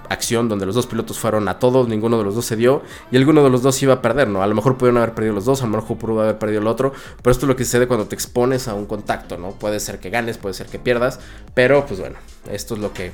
acción 0.09 0.49
donde 0.49 0.67
los 0.67 0.75
dos 0.75 0.87
pilotos 0.87 1.19
fueron 1.19 1.49
a 1.49 1.59
todos, 1.59 1.89
ninguno 1.89 2.19
de 2.19 2.25
los 2.25 2.35
dos 2.35 2.45
se 2.45 2.57
dio 2.57 2.83
y 3.13 3.17
alguno 3.17 3.45
de 3.45 3.51
los 3.51 3.63
dos 3.63 3.83
iba 3.83 3.95
a 3.95 4.03
perder, 4.03 4.29
¿no? 4.29 4.43
A 4.43 4.47
lo 4.47 4.55
mejor 4.55 4.77
pudieron 4.77 4.99
haber 4.99 5.15
perdido 5.15 5.35
los 5.35 5.45
dos, 5.45 5.63
a 5.63 5.67
lo 5.67 5.77
mejor 5.77 5.99
pudo 5.99 6.21
haber 6.23 6.39
perdido 6.39 6.61
el 6.61 6.67
otro, 6.67 6.93
pero 7.23 7.33
esto 7.33 7.47
es 7.47 7.49
lo 7.49 7.57
que 7.57 7.65
sucede 7.65 7.87
cuando 7.87 8.07
te 8.07 8.15
expones 8.15 8.69
a 8.69 8.75
un 8.75 8.87
contacto, 8.87 9.39
¿no? 9.39 9.51
Puede 9.51 9.81
ser 9.81 10.01
que 10.01 10.11
ganes, 10.11 10.39
puede 10.39 10.55
ser 10.55 10.67
que 10.67 10.79
pierdas, 10.79 11.21
pero 11.55 11.87
pues 11.87 12.01
bueno, 12.01 12.17
esto 12.51 12.75
es 12.75 12.81
lo 12.81 12.93
que 12.93 13.13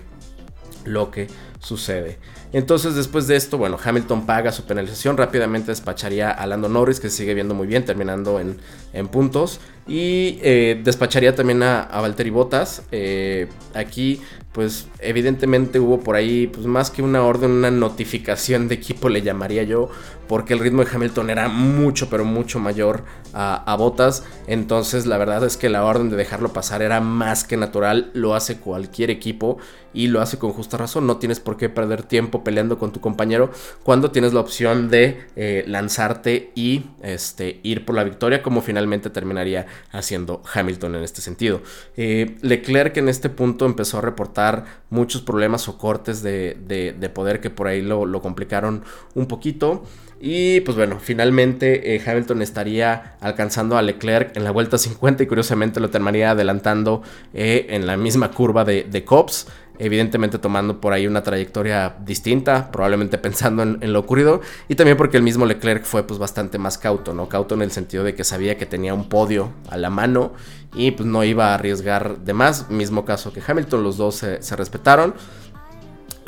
lo 0.85 1.11
que 1.11 1.27
sucede. 1.59 2.19
Entonces, 2.53 2.95
después 2.95 3.27
de 3.27 3.35
esto, 3.35 3.59
bueno, 3.59 3.77
Hamilton 3.83 4.25
paga 4.25 4.53
su 4.53 4.65
penalización, 4.65 5.17
rápidamente 5.17 5.73
despacharía 5.73 6.31
a 6.31 6.47
Lando 6.47 6.69
Norris, 6.69 7.01
que 7.01 7.11
se 7.11 7.17
sigue 7.17 7.35
viendo 7.35 7.55
muy 7.55 7.67
bien, 7.67 7.85
terminando 7.85 8.39
en, 8.39 8.59
en 8.93 9.09
puntos, 9.09 9.61
y 9.89 10.39
eh, 10.43 10.81
despacharía 10.83 11.35
también 11.35 11.65
a, 11.65 11.83
a 11.83 12.01
Valtteri 12.01 12.31
Bottas. 12.31 12.83
Eh, 12.93 13.49
aquí, 13.75 14.23
pues, 14.57 14.89
evidentemente 15.01 15.79
hubo 15.79 16.01
por 16.01 16.17
ahí, 16.17 16.47
pues, 16.47 16.65
más 16.65 16.91
que 16.91 17.03
una 17.03 17.23
orden, 17.23 17.51
una 17.51 17.71
notificación 17.71 18.69
de 18.69 18.77
equipo, 18.77 19.11
le 19.11 19.21
llamaría 19.21 19.65
yo, 19.65 19.91
porque 20.29 20.55
el 20.55 20.61
ritmo 20.61 20.83
de 20.83 20.91
Hamilton 20.91 21.29
era 21.29 21.49
mucho, 21.49 22.09
pero 22.09 22.25
mucho 22.25 22.59
mayor 22.59 23.05
a, 23.35 23.77
Bottas. 23.77 24.25
Entonces, 24.47 25.05
la 25.05 25.19
verdad 25.19 25.45
es 25.45 25.59
que 25.59 25.69
la 25.69 25.85
orden 25.85 26.09
de 26.09 26.17
dejarlo 26.17 26.55
pasar 26.55 26.81
era 26.81 27.03
más 27.03 27.45
que 27.45 27.59
natural, 27.59 28.11
lo 28.15 28.35
hace 28.35 28.57
cualquier 28.57 29.11
equipo 29.11 29.59
y 29.93 30.09
lo 30.09 30.23
hace 30.23 30.39
con 30.39 30.53
justa 30.53 30.79
razón. 30.79 31.07
No 31.07 31.19
tienes 31.19 31.39
por 31.39 31.59
qué 31.59 31.69
perder 31.69 32.03
tiempo 32.03 32.43
peleando 32.43 32.79
con 32.79 32.93
tu 32.93 33.01
compañero 33.01 33.51
cuando 33.83 34.11
tienes 34.11 34.33
la 34.33 34.41
opción 34.41 34.89
de 34.89 35.27
eh, 35.37 35.65
lanzarte 35.67 36.51
y 36.55 36.87
este, 37.03 37.61
ir 37.63 37.85
por 37.85 37.95
la 37.95 38.05
victoria, 38.05 38.43
como 38.43 38.63
finalmente 38.63 39.11
terminaría 39.11 39.67
haciendo 39.93 40.43
Hamilton 40.53 40.97
en 40.97 41.05
este 41.05 41.21
sentido. 41.21 41.61
Eh, 41.99 42.37
Leclerc 42.41 42.97
en 42.97 43.11
este 43.11 43.29
punto 43.29 43.67
empezó 43.67 43.99
a 43.99 44.01
reportar 44.01 44.46
muchos 44.91 45.23
problemas 45.23 45.69
o 45.69 45.79
cortes 45.79 46.23
de, 46.23 47.11
poder 47.15 47.41
que 47.41 47.51
por 47.51 47.67
ahí 47.67 47.83
lo, 47.83 48.07
lo 48.07 48.21
complicaron 48.23 48.83
un 49.15 49.27
poquito. 49.27 49.85
Y 50.19 50.61
pues 50.61 50.77
bueno, 50.77 50.99
finalmente 50.99 51.95
eh, 51.95 52.03
Hamilton 52.05 52.41
estaría 52.41 53.17
alcanzando 53.21 53.77
a 53.77 53.83
Leclerc 53.83 54.35
en 54.37 54.45
la 54.45 54.51
vuelta 54.51 54.79
50 54.79 55.23
y 55.23 55.27
curiosamente 55.27 55.79
lo 55.79 55.91
terminaría 55.91 56.31
adelantando 56.31 57.03
eh, 57.35 57.67
en 57.71 57.87
la 57.87 57.99
misma 57.99 58.31
curva 58.31 58.65
de, 58.65 58.85
de 58.85 59.05
Cops. 59.05 59.47
Evidentemente 59.79 60.39
tomando 60.39 60.81
por 60.81 60.93
ahí 60.93 61.07
una 61.07 61.23
trayectoria 61.23 61.97
distinta, 62.05 62.71
probablemente 62.71 63.19
pensando 63.19 63.63
en, 63.63 63.93
lo 63.93 64.01
ocurrido. 64.01 64.41
Y 64.69 64.75
también 64.75 64.97
porque 64.97 65.17
el 65.17 65.23
mismo 65.23 65.47
Leclerc 65.47 65.85
fue 65.85 66.05
pues 66.05 66.19
bastante 66.19 66.59
más 66.59 66.79
cauto, 66.79 67.15
¿no? 67.15 67.29
Cauto 67.29 67.55
en 67.55 67.63
el 67.63 67.71
sentido 67.71 68.05
de 68.05 68.15
que 68.15 68.25
sabía 68.25 68.57
que 68.57 68.67
tenía 68.67 68.95
un 68.95 69.09
podio 69.09 69.53
a 69.69 69.77
la 69.77 69.91
mano 69.91 70.33
y 70.75 70.91
pues 70.93 71.07
no 71.07 71.25
iba 71.25 71.51
a 71.51 71.55
arriesgar 71.55 72.19
de 72.19 72.33
más. 72.33 72.71
Mismo 72.71 73.05
caso 73.05 73.33
que 73.33 73.43
Hamilton, 73.47 73.83
los 73.83 73.97
dos 73.97 74.17
se 74.17 74.57
respetaron. 74.57 75.15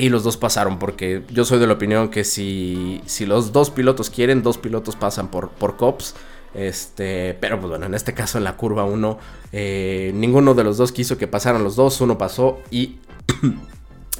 Y 0.00 0.10
los 0.10 0.22
dos 0.22 0.36
pasaron, 0.36 0.78
porque 0.78 1.24
yo 1.28 1.44
soy 1.44 1.58
de 1.58 1.66
la 1.66 1.72
opinión 1.72 2.08
que 2.08 2.22
si, 2.22 3.02
si 3.04 3.26
los 3.26 3.52
dos 3.52 3.70
pilotos 3.70 4.10
quieren, 4.10 4.44
dos 4.44 4.56
pilotos 4.56 4.94
pasan 4.94 5.28
por, 5.28 5.50
por 5.50 5.76
COPS. 5.76 6.14
Este, 6.54 7.36
pero 7.40 7.58
pues 7.58 7.70
bueno, 7.70 7.86
en 7.86 7.94
este 7.94 8.14
caso 8.14 8.38
en 8.38 8.44
la 8.44 8.56
curva 8.56 8.84
1, 8.84 9.18
eh, 9.52 10.12
ninguno 10.14 10.54
de 10.54 10.64
los 10.64 10.76
dos 10.76 10.92
quiso 10.92 11.18
que 11.18 11.26
pasaran 11.26 11.64
los 11.64 11.74
dos, 11.76 12.00
uno 12.00 12.16
pasó 12.16 12.60
y 12.70 12.96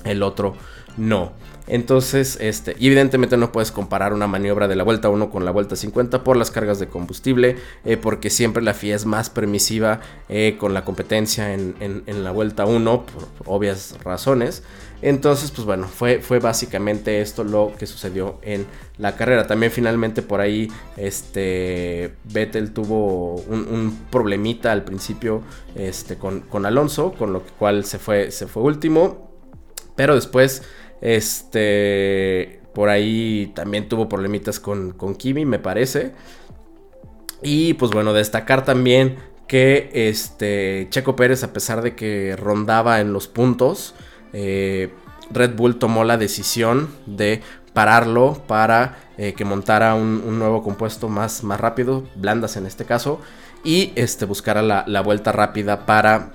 el 0.05 0.23
otro 0.23 0.55
no. 0.97 1.33
Entonces, 1.67 2.39
este, 2.41 2.73
evidentemente 2.81 3.37
no 3.37 3.53
puedes 3.53 3.73
comparar 3.73 4.15
una 4.15 4.27
maniobra 4.27 4.69
de 4.69 4.77
la 4.77 4.85
vuelta 4.85 5.11
1 5.11 5.29
con 5.31 5.45
la 5.45 5.51
vuelta 5.51 5.77
50 5.77 6.25
por 6.25 6.39
las 6.39 6.51
cargas 6.51 6.79
de 6.79 6.89
combustible, 6.89 7.57
eh, 7.85 7.99
porque 7.99 8.31
siempre 8.31 8.63
la 8.63 8.73
FIA 8.73 8.97
es 8.97 9.05
más 9.05 9.29
permisiva 9.29 10.01
eh, 10.31 10.57
con 10.59 10.73
la 10.73 10.87
competencia 10.87 11.53
en, 11.53 11.75
en 11.79 12.25
la 12.25 12.31
vuelta 12.31 12.65
1, 12.65 13.05
por 13.05 13.29
obvias 13.45 13.97
razones. 14.03 14.63
Entonces, 15.01 15.53
pues 15.53 15.65
bueno, 15.65 15.87
fue, 15.87 16.21
fue 16.21 16.41
básicamente 16.41 17.21
esto 17.21 17.45
lo 17.45 17.73
que 17.79 17.87
sucedió 17.87 18.39
en 18.43 18.67
la 18.97 19.15
carrera. 19.15 19.47
También 19.47 19.71
finalmente 19.71 20.23
por 20.23 20.41
ahí, 20.41 20.71
este, 20.97 22.15
Vettel 22.25 22.73
tuvo 22.73 23.35
un, 23.35 24.07
problemita 24.11 24.73
al 24.73 24.85
principio 24.85 25.43
este, 25.77 26.17
con, 26.17 26.67
Alonso, 26.67 27.13
con 27.13 27.33
lo 27.33 27.43
cual 27.43 27.85
se 27.85 27.99
fue, 27.99 28.33
se 28.33 28.49
fue 28.49 28.63
último. 28.65 29.31
Pero 29.95 30.17
después, 30.17 30.63
este, 31.01 32.61
por 32.75 32.89
ahí 32.89 33.53
también 33.55 33.89
tuvo 33.89 34.09
problemitas 34.09 34.59
con, 34.59 34.93
con 34.93 35.15
Kimi, 35.15 35.45
me 35.45 35.61
parece. 35.61 36.13
Y 37.41 37.75
pues 37.75 37.93
bueno, 37.93 38.13
destacar 38.13 38.65
también 38.65 39.17
que 39.47 39.91
este 39.93 40.89
Checo 40.91 41.15
Pérez, 41.15 41.45
a 41.45 41.53
pesar 41.53 41.83
de 41.83 41.95
que 41.95 42.37
rondaba 42.37 43.01
en 43.01 43.13
los 43.13 43.29
puntos, 43.29 43.95
eh, 44.33 44.93
Red 45.31 45.57
Bull 45.57 45.79
tomó 45.79 46.05
la 46.05 46.17
decisión 46.17 46.89
de 47.07 47.43
pararlo 47.73 48.43
para 48.47 48.99
eh, 49.19 49.35
que 49.35 49.45
montara 49.45 49.95
un, 49.95 50.39
nuevo 50.39 50.63
compuesto 50.63 51.09
más, 51.09 51.45
más 51.45 51.61
rápido, 51.61 52.05
blandas 52.17 52.57
en 52.57 52.67
este 52.67 52.85
caso, 52.85 53.21
y 53.65 53.93
este, 53.95 54.25
buscara 54.25 54.63
la, 54.63 55.01
vuelta 55.03 55.33
rápida 55.33 55.85
para 55.85 56.33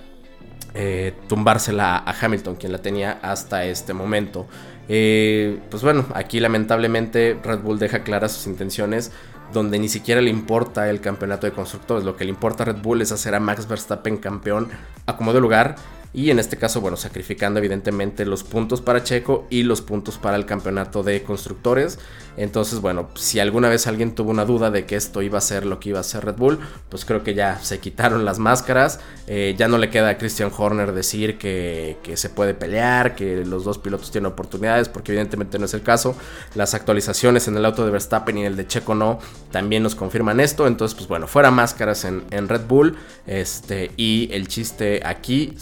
eh, 0.74 1.14
tumbársela 1.28 1.98
a 1.98 2.14
Hamilton, 2.20 2.56
quien 2.56 2.72
la 2.72 2.80
tenía 2.80 3.20
hasta 3.22 3.66
este 3.66 3.94
momento. 3.94 4.46
pues 4.88 5.82
bueno, 5.82 6.06
aquí 6.14 6.40
lamentablemente 6.40 7.40
Red 7.42 7.60
Bull 7.60 7.80
deja 7.80 8.04
claras 8.04 8.34
sus 8.34 8.48
intenciones 8.48 9.12
donde 9.54 9.80
ni 9.80 9.88
siquiera 9.88 10.20
le 10.20 10.30
importa 10.30 10.90
el 10.90 11.00
campeonato 11.00 11.46
de 11.46 11.54
constructores. 11.54 12.04
Lo 12.04 12.18
que 12.18 12.26
le 12.26 12.32
importa 12.32 12.64
a 12.64 12.66
Red 12.68 12.82
Bull 12.82 13.02
es 13.02 13.12
hacer 13.12 13.36
a 13.36 13.40
Max 13.40 13.68
Verstappen 13.68 14.18
campeón 14.18 14.70
a 15.06 15.16
como 15.16 15.32
de 15.32 15.40
lugar 15.40 15.76
y 16.14 16.30
en 16.30 16.38
este 16.38 16.58
caso, 16.58 16.80
bueno, 16.80 16.96
sacrificando 16.96 17.60
evidentemente 17.60 18.26
los 18.26 18.44
puntos 18.44 18.82
para 18.82 19.04
Checo 19.04 19.48
y 19.50 19.64
los 19.64 19.82
puntos 19.82 20.20
para 20.20 20.38
el 20.38 20.46
campeonato 20.46 21.02
de 21.02 21.24
constructores. 21.24 21.98
Entonces, 22.38 22.82
bueno, 22.82 23.10
si 23.16 23.40
alguna 23.40 23.70
vez 23.70 23.88
alguien 23.88 24.16
tuvo 24.16 24.32
una 24.32 24.46
duda 24.46 24.72
de 24.72 24.86
que 24.86 24.96
esto 24.96 25.22
iba 25.22 25.38
a 25.38 25.42
ser 25.42 25.66
lo 25.66 25.80
que 25.80 25.90
iba 25.90 26.00
a 26.00 26.04
ser 26.04 26.26
Red 26.26 26.36
Bull, 26.36 26.60
pues 26.90 27.06
creo 27.06 27.24
que 27.24 27.34
ya 27.34 27.60
se 27.60 27.80
quitaron 27.80 28.26
las 28.26 28.40
máscaras. 28.40 29.00
Eh, 29.28 29.56
ya 29.58 29.68
no 29.68 29.78
le 29.78 29.90
queda 29.90 30.10
a 30.10 30.18
Christian 30.18 30.52
Horner 30.56 30.94
decir 30.94 31.38
que, 31.38 31.98
se 32.16 32.30
puede 32.30 32.54
pelear, 32.54 33.16
que 33.16 33.46
los 33.46 33.64
dos 33.64 33.78
pilotos 33.78 34.12
tienen 34.12 34.32
oportunidades, 34.32 34.90
porque 34.90 35.12
evidentemente 35.12 35.58
no 35.60 35.66
es 35.66 35.74
el 35.74 35.82
caso. 35.82 36.16
Las 36.56 36.74
actualizaciones 36.74 37.48
en 37.48 37.58
el 37.58 37.66
auto 37.66 37.86
de 37.86 37.92
Verstappen 37.92 38.38
y 38.38 38.42
en 38.42 38.48
el 38.48 38.56
de 38.56 38.68
Checo 38.68 38.96
no, 38.96 39.20
también 39.52 39.84
nos 39.84 39.96
confirman 39.96 40.40
esto. 40.40 40.68
Entonces, 40.68 40.96
pues 40.96 41.08
bueno, 41.08 41.28
fuera 41.28 41.52
máscaras 41.52 42.06
en, 42.06 42.24
Red 42.48 42.66
Bull. 42.68 42.98
Este, 43.26 43.92
y 43.96 44.30
el 44.32 44.48
chiste 44.48 45.02
aquí, 45.06 45.54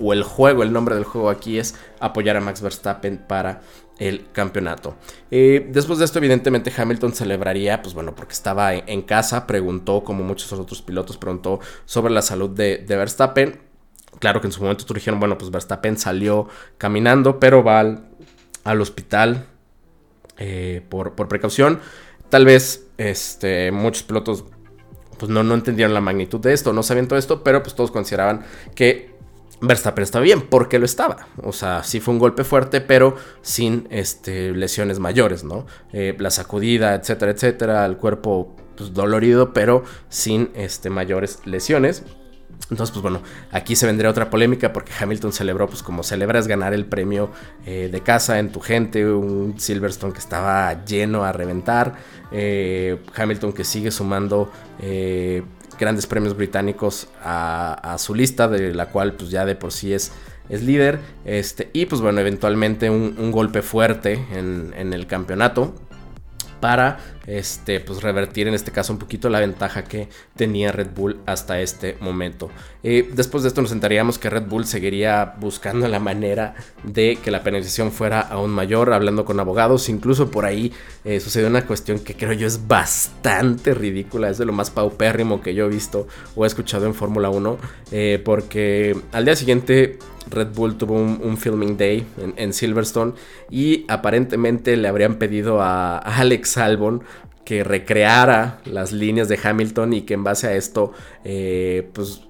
o 0.00 0.12
el 0.12 0.22
juego, 0.22 0.62
el 0.62 0.72
nombre 0.72 0.94
del 0.94 1.04
juego 1.04 1.30
aquí 1.30 1.58
es 1.58 1.74
apoyar 2.00 2.36
a 2.36 2.40
Max 2.40 2.60
Verstappen 2.60 3.18
para 3.18 3.60
el 3.98 4.26
campeonato. 4.32 4.96
Eh, 5.30 5.68
después 5.70 5.98
de 5.98 6.04
esto, 6.04 6.18
evidentemente, 6.18 6.72
Hamilton 6.76 7.12
celebraría, 7.12 7.82
pues 7.82 7.94
bueno, 7.94 8.14
porque 8.14 8.32
estaba 8.32 8.74
en, 8.74 9.02
casa, 9.02 9.46
preguntó, 9.46 10.04
como 10.04 10.22
muchos 10.22 10.52
otros 10.52 10.82
pilotos, 10.82 11.16
preguntó 11.16 11.60
sobre 11.84 12.12
la 12.12 12.22
salud 12.22 12.50
de, 12.50 12.84
Verstappen. 12.86 13.60
Claro 14.18 14.40
que 14.40 14.46
en 14.46 14.52
su 14.52 14.62
momento 14.62 14.92
dijeron, 14.92 15.20
bueno, 15.20 15.38
pues 15.38 15.50
Verstappen 15.50 15.98
salió 15.98 16.48
caminando, 16.78 17.38
pero 17.38 17.62
va 17.62 17.80
al, 18.64 18.80
hospital 18.80 19.46
eh, 20.38 20.82
por, 20.88 21.14
por, 21.14 21.28
precaución. 21.28 21.80
Tal 22.28 22.44
vez 22.44 22.86
este, 22.98 23.70
muchos 23.72 24.02
pilotos 24.02 24.44
pues 25.18 25.30
no, 25.30 25.42
no 25.42 25.54
entendieron 25.54 25.94
la 25.94 26.00
magnitud 26.00 26.40
de 26.40 26.52
esto, 26.52 26.72
no 26.72 26.82
sabían 26.82 27.08
todo 27.08 27.18
esto, 27.18 27.42
pero 27.42 27.62
pues 27.62 27.74
todos 27.74 27.90
consideraban 27.90 28.44
que 28.74 29.15
Verstappen 29.60 30.02
estaba 30.02 30.22
bien, 30.22 30.42
porque 30.42 30.78
lo 30.78 30.84
estaba. 30.84 31.28
O 31.42 31.52
sea, 31.52 31.82
sí 31.82 32.00
fue 32.00 32.14
un 32.14 32.20
golpe 32.20 32.44
fuerte, 32.44 32.80
pero 32.80 33.16
sin 33.42 33.86
este, 33.90 34.52
lesiones 34.52 34.98
mayores, 34.98 35.44
¿no? 35.44 35.66
Eh, 35.92 36.14
la 36.18 36.30
sacudida, 36.30 36.94
etcétera, 36.94 37.32
etcétera, 37.32 37.86
el 37.86 37.96
cuerpo 37.96 38.54
pues, 38.76 38.92
dolorido, 38.92 39.52
pero 39.52 39.84
sin 40.08 40.50
este, 40.54 40.90
mayores 40.90 41.40
lesiones. 41.44 42.04
Entonces, 42.70 42.90
pues 42.90 43.02
bueno, 43.02 43.22
aquí 43.52 43.76
se 43.76 43.86
vendría 43.86 44.10
otra 44.10 44.28
polémica 44.28 44.72
porque 44.72 44.92
Hamilton 44.98 45.32
celebró, 45.32 45.68
pues 45.68 45.82
como 45.82 46.02
celebras 46.02 46.48
ganar 46.48 46.74
el 46.74 46.84
premio 46.84 47.30
eh, 47.64 47.88
de 47.92 48.00
casa 48.00 48.38
en 48.38 48.50
tu 48.50 48.60
gente, 48.60 49.06
un 49.06 49.58
Silverstone 49.58 50.12
que 50.12 50.18
estaba 50.18 50.84
lleno 50.84 51.24
a 51.24 51.32
reventar, 51.32 51.94
eh, 52.32 53.00
Hamilton 53.14 53.52
que 53.52 53.62
sigue 53.62 53.90
sumando 53.90 54.50
grandes 55.78 56.06
premios 56.06 56.36
británicos 56.36 57.08
a, 57.22 57.96
su 57.98 58.14
lista, 58.14 58.48
de 58.48 58.74
la 58.74 58.90
cual 58.90 59.14
pues 59.14 59.30
ya 59.30 59.44
de 59.44 59.54
por 59.54 59.72
sí 59.72 59.92
es, 59.92 60.12
es 60.48 60.62
líder, 60.62 61.00
este, 61.24 61.70
y 61.72 61.86
pues 61.86 62.00
bueno, 62.00 62.20
eventualmente 62.20 62.90
un, 62.90 63.32
golpe 63.32 63.62
fuerte 63.62 64.24
en, 64.32 64.72
en 64.76 64.92
el 64.92 65.06
campeonato 65.06 65.74
para 66.60 66.98
este, 67.26 67.80
pues 67.80 68.02
revertir 68.02 68.46
en 68.48 68.54
este 68.54 68.70
caso 68.70 68.92
un 68.92 68.98
poquito 68.98 69.28
la 69.28 69.40
ventaja 69.40 69.84
que 69.84 70.08
tenía 70.36 70.72
Red 70.72 70.90
Bull 70.94 71.18
hasta 71.26 71.60
este 71.60 71.96
momento. 72.00 72.50
Eh, 72.82 73.10
después 73.12 73.42
de 73.42 73.48
esto 73.48 73.60
nos 73.60 73.70
sentaríamos 73.70 74.18
que 74.18 74.30
Red 74.30 74.44
Bull 74.44 74.64
seguiría 74.64 75.34
buscando 75.40 75.88
la 75.88 75.98
manera 75.98 76.54
de 76.84 77.18
que 77.22 77.30
la 77.30 77.42
penalización 77.42 77.90
fuera 77.90 78.20
aún 78.20 78.50
mayor, 78.50 78.92
hablando 78.92 79.24
con 79.24 79.40
abogados, 79.40 79.88
incluso 79.88 80.30
por 80.30 80.44
ahí 80.44 80.72
eh, 81.04 81.18
sucedió 81.20 81.48
una 81.48 81.66
cuestión 81.66 81.98
que 81.98 82.14
creo 82.14 82.32
yo 82.32 82.46
es 82.46 82.68
bastante 82.68 83.74
ridícula, 83.74 84.30
es 84.30 84.38
de 84.38 84.44
lo 84.44 84.52
más 84.52 84.70
paupérrimo 84.70 85.40
que 85.40 85.54
yo 85.54 85.66
he 85.66 85.68
visto 85.68 86.06
o 86.36 86.44
he 86.44 86.46
escuchado 86.46 86.86
en 86.86 86.94
Fórmula 86.94 87.28
1, 87.28 87.58
eh, 87.90 88.22
porque 88.24 88.96
al 89.12 89.24
día 89.24 89.34
siguiente 89.34 89.98
Red 90.30 90.48
Bull 90.54 90.76
tuvo 90.76 90.94
un, 90.94 91.36
filming 91.36 91.76
day 91.76 92.06
en, 92.36 92.52
Silverstone 92.52 93.12
y 93.50 93.84
aparentemente 93.88 94.76
le 94.76 94.88
habrían 94.88 95.16
pedido 95.16 95.60
a 95.62 95.98
Alex 95.98 96.58
Albon 96.58 97.02
que 97.44 97.62
recreara 97.62 98.58
las 98.64 98.92
líneas 98.92 99.28
de 99.28 99.38
Hamilton 99.42 99.92
y 99.92 100.02
que 100.02 100.14
en 100.14 100.24
base 100.24 100.48
a 100.48 100.54
esto, 100.54 100.92
eh, 101.24 101.88
pues 101.92 102.22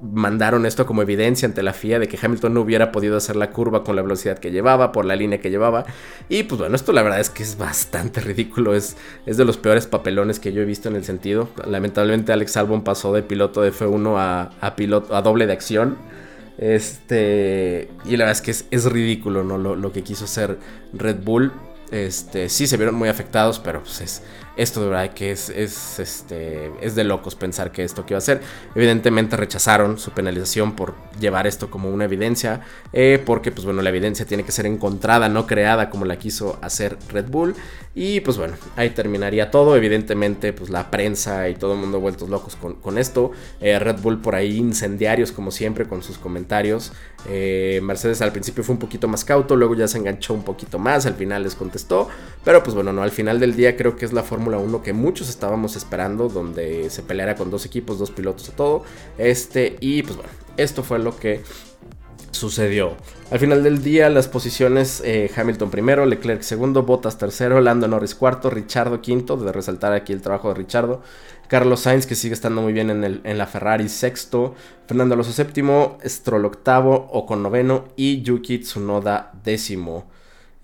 mandaron 0.00 0.66
esto 0.66 0.86
como 0.86 1.02
evidencia 1.02 1.46
ante 1.46 1.62
la 1.62 1.72
FIA 1.72 1.98
de 1.98 2.08
que 2.08 2.18
Hamilton 2.20 2.54
no 2.54 2.60
hubiera 2.60 2.92
podido 2.92 3.16
hacer 3.16 3.36
la 3.36 3.50
curva 3.50 3.84
con 3.84 3.96
la 3.96 4.02
velocidad 4.02 4.38
que 4.38 4.50
llevaba, 4.50 4.92
por 4.92 5.04
la 5.04 5.16
línea 5.16 5.38
que 5.40 5.50
llevaba. 5.50 5.84
Y 6.28 6.44
pues 6.44 6.58
bueno, 6.58 6.76
esto 6.76 6.92
la 6.92 7.02
verdad 7.02 7.20
es 7.20 7.30
que 7.30 7.42
es 7.42 7.56
bastante 7.56 8.20
ridículo, 8.20 8.74
es, 8.74 8.96
es 9.26 9.36
de 9.36 9.44
los 9.44 9.56
peores 9.56 9.86
papelones 9.86 10.40
que 10.40 10.52
yo 10.52 10.62
he 10.62 10.64
visto 10.64 10.88
en 10.88 10.96
el 10.96 11.04
sentido. 11.04 11.48
Lamentablemente 11.66 12.32
Alex 12.32 12.56
Albon 12.56 12.84
pasó 12.84 13.12
de 13.12 13.22
piloto 13.22 13.62
de 13.62 13.72
F1 13.72 14.50
a, 14.60 14.76
piloto, 14.76 15.14
a 15.14 15.22
doble 15.22 15.46
de 15.46 15.52
acción. 15.52 15.96
Este, 16.58 17.90
y 18.04 18.16
la 18.16 18.26
verdad 18.26 18.32
es 18.32 18.42
que 18.42 18.76
es, 18.76 18.84
ridículo 18.84 19.42
¿no? 19.42 19.58
lo, 19.58 19.74
lo 19.74 19.92
que 19.92 20.02
quiso 20.02 20.24
hacer 20.24 20.58
Red 20.92 21.22
Bull. 21.22 21.52
Este, 21.90 22.48
sí 22.48 22.66
se 22.66 22.76
vieron 22.76 22.94
muy 22.94 23.08
afectados, 23.08 23.58
pero 23.58 23.82
pues 23.82 24.00
es, 24.00 24.22
esto 24.56 24.80
de 24.80 24.88
verdad 24.88 25.12
que 25.12 25.32
es, 25.32 25.48
es, 25.48 25.98
este, 25.98 26.70
es 26.80 26.94
de 26.94 27.04
locos 27.04 27.34
pensar 27.34 27.72
que 27.72 27.84
esto 27.84 28.06
que 28.06 28.14
iba 28.14 28.18
a 28.18 28.20
ser. 28.20 28.40
Evidentemente 28.74 29.36
rechazaron 29.36 29.98
su 29.98 30.12
penalización 30.12 30.76
por 30.76 30.94
llevar 31.18 31.46
esto 31.46 31.70
como 31.70 31.90
una 31.90 32.04
evidencia, 32.04 32.60
eh, 32.92 33.22
porque 33.24 33.50
pues 33.50 33.64
bueno, 33.64 33.82
la 33.82 33.90
evidencia 33.90 34.26
tiene 34.26 34.44
que 34.44 34.52
ser 34.52 34.66
encontrada, 34.66 35.28
no 35.28 35.46
creada 35.46 35.90
como 35.90 36.04
la 36.04 36.16
quiso 36.16 36.58
hacer 36.62 36.96
Red 37.10 37.28
Bull. 37.28 37.54
Y 37.96 38.20
pues 38.20 38.36
bueno, 38.36 38.54
ahí 38.74 38.90
terminaría 38.90 39.50
todo. 39.50 39.76
Evidentemente 39.76 40.52
pues 40.52 40.70
la 40.70 40.90
prensa 40.90 41.48
y 41.48 41.54
todo 41.54 41.74
el 41.74 41.78
mundo 41.78 42.00
vueltos 42.00 42.28
locos 42.28 42.56
con, 42.56 42.98
esto. 42.98 43.30
Eh, 43.60 43.78
Red 43.78 44.00
Bull 44.00 44.20
por 44.20 44.34
ahí 44.34 44.56
incendiarios 44.56 45.30
como 45.30 45.50
siempre 45.50 45.86
con 45.86 46.02
sus 46.02 46.18
comentarios. 46.18 46.92
Eh, 47.28 47.80
Mercedes 47.82 48.20
al 48.20 48.32
principio 48.32 48.64
fue 48.64 48.74
un 48.74 48.78
poquito 48.78 49.08
más 49.08 49.24
cauto, 49.24 49.56
luego 49.56 49.74
ya 49.74 49.88
se 49.88 49.96
enganchó 49.96 50.34
un 50.34 50.42
poquito 50.42 50.78
más, 50.78 51.06
al 51.06 51.14
final 51.14 51.44
les 51.44 51.54
contestó. 51.54 52.08
Pero 52.44 52.62
pues 52.62 52.74
bueno, 52.74 52.92
no, 52.92 53.02
al 53.02 53.12
final 53.12 53.38
del 53.38 53.54
día 53.54 53.76
creo 53.76 53.96
que 53.96 54.04
es 54.04 54.12
la 54.12 54.22
forma 54.22 54.43
1 54.52 54.82
que 54.82 54.92
muchos 54.92 55.28
estábamos 55.28 55.76
esperando, 55.76 56.28
donde 56.28 56.90
se 56.90 57.02
peleara 57.02 57.34
con 57.36 57.50
dos 57.50 57.66
equipos, 57.66 57.98
dos 57.98 58.10
pilotos 58.10 58.50
todo. 58.56 58.84
Este, 59.18 59.76
y 59.80 60.02
pues 60.02 60.16
bueno, 60.16 60.30
esto 60.56 60.82
fue 60.82 60.98
lo 60.98 61.16
que 61.16 61.42
sucedió. 62.30 62.96
Al 63.30 63.38
final 63.38 63.62
del 63.62 63.82
día, 63.82 64.08
las 64.10 64.28
posiciones: 64.28 65.02
eh, 65.04 65.30
Hamilton 65.34 65.70
primero, 65.70 66.06
Leclerc 66.06 66.42
segundo, 66.42 66.82
Bottas 66.82 67.18
tercero, 67.18 67.60
Lando 67.60 67.88
Norris 67.88 68.14
cuarto, 68.14 68.50
Richardo 68.50 69.00
quinto, 69.00 69.36
de 69.36 69.52
resaltar 69.52 69.92
aquí 69.92 70.12
el 70.12 70.22
trabajo 70.22 70.48
de 70.48 70.54
Richardo. 70.54 71.02
Carlos 71.48 71.80
Sainz, 71.80 72.06
que 72.06 72.14
sigue 72.14 72.34
estando 72.34 72.62
muy 72.62 72.72
bien 72.72 72.90
en, 72.90 73.04
el, 73.04 73.20
en 73.24 73.38
la 73.38 73.46
Ferrari, 73.46 73.88
sexto. 73.88 74.54
Fernando 74.86 75.14
Alonso 75.14 75.32
séptimo, 75.32 75.98
Stroll 76.04 76.44
octavo, 76.44 77.08
Ocon 77.12 77.42
noveno 77.42 77.84
y 77.96 78.22
Yuki 78.22 78.58
Tsunoda 78.58 79.32
décimo. 79.44 80.06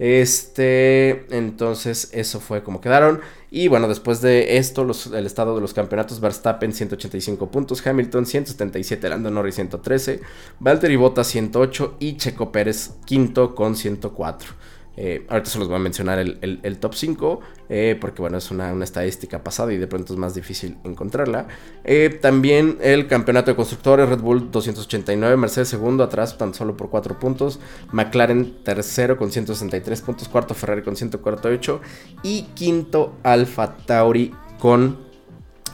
Este, 0.00 1.26
entonces 1.28 2.08
eso 2.14 2.40
fue 2.40 2.62
como 2.62 2.80
quedaron. 2.80 3.20
Y 3.50 3.68
bueno, 3.68 3.86
después 3.86 4.22
de 4.22 4.56
esto, 4.56 4.90
el 5.14 5.26
estado 5.26 5.54
de 5.54 5.60
los 5.60 5.74
campeonatos, 5.74 6.20
Verstappen 6.20 6.72
185 6.72 7.50
puntos, 7.50 7.86
Hamilton 7.86 8.24
177, 8.24 9.10
Lando 9.10 9.30
Norris 9.30 9.56
113, 9.56 10.22
Valtteri 10.58 10.96
Bottas 10.96 11.26
108 11.26 11.96
y 12.00 12.16
Checo 12.16 12.50
Pérez 12.50 12.92
quinto 13.04 13.54
con 13.54 13.76
104. 13.76 14.54
Eh, 15.02 15.24
ahorita 15.30 15.48
se 15.48 15.58
los 15.58 15.66
voy 15.66 15.76
a 15.76 15.78
mencionar 15.78 16.18
el, 16.18 16.78
top 16.78 16.94
5, 16.94 17.40
eh, 17.70 17.96
porque 17.98 18.20
bueno, 18.20 18.36
es 18.36 18.50
una, 18.50 18.70
estadística 18.84 19.42
pasada 19.42 19.72
y 19.72 19.78
de 19.78 19.86
pronto 19.86 20.12
es 20.12 20.18
más 20.18 20.34
difícil 20.34 20.76
encontrarla. 20.84 21.48
Eh, 21.84 22.18
también 22.20 22.76
el 22.82 23.06
campeonato 23.06 23.50
de 23.50 23.56
constructores, 23.56 24.10
Red 24.10 24.18
Bull 24.18 24.50
289, 24.50 25.38
Mercedes 25.38 25.68
segundo, 25.68 26.04
atrás 26.04 26.36
tan 26.36 26.52
solo 26.52 26.76
por 26.76 26.90
4 26.90 27.18
puntos, 27.18 27.60
McLaren 27.92 28.62
tercero 28.62 29.16
con 29.16 29.32
163 29.32 30.02
puntos, 30.02 30.28
cuarto 30.28 30.52
Ferrari 30.52 30.82
con 30.82 30.94
148 30.94 31.80
y 32.22 32.42
quinto 32.52 33.14
Alfa 33.22 33.78
Tauri 33.78 34.34
con 34.58 34.98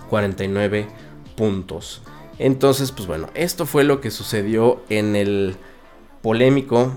49 0.08 0.86
puntos. 1.36 2.00
Entonces, 2.38 2.92
pues 2.92 3.08
bueno, 3.08 3.28
esto 3.34 3.66
fue 3.66 3.82
lo 3.82 4.00
que 4.00 4.12
sucedió 4.12 4.84
en 4.88 5.16
el 5.16 5.56
polémico 6.22 6.92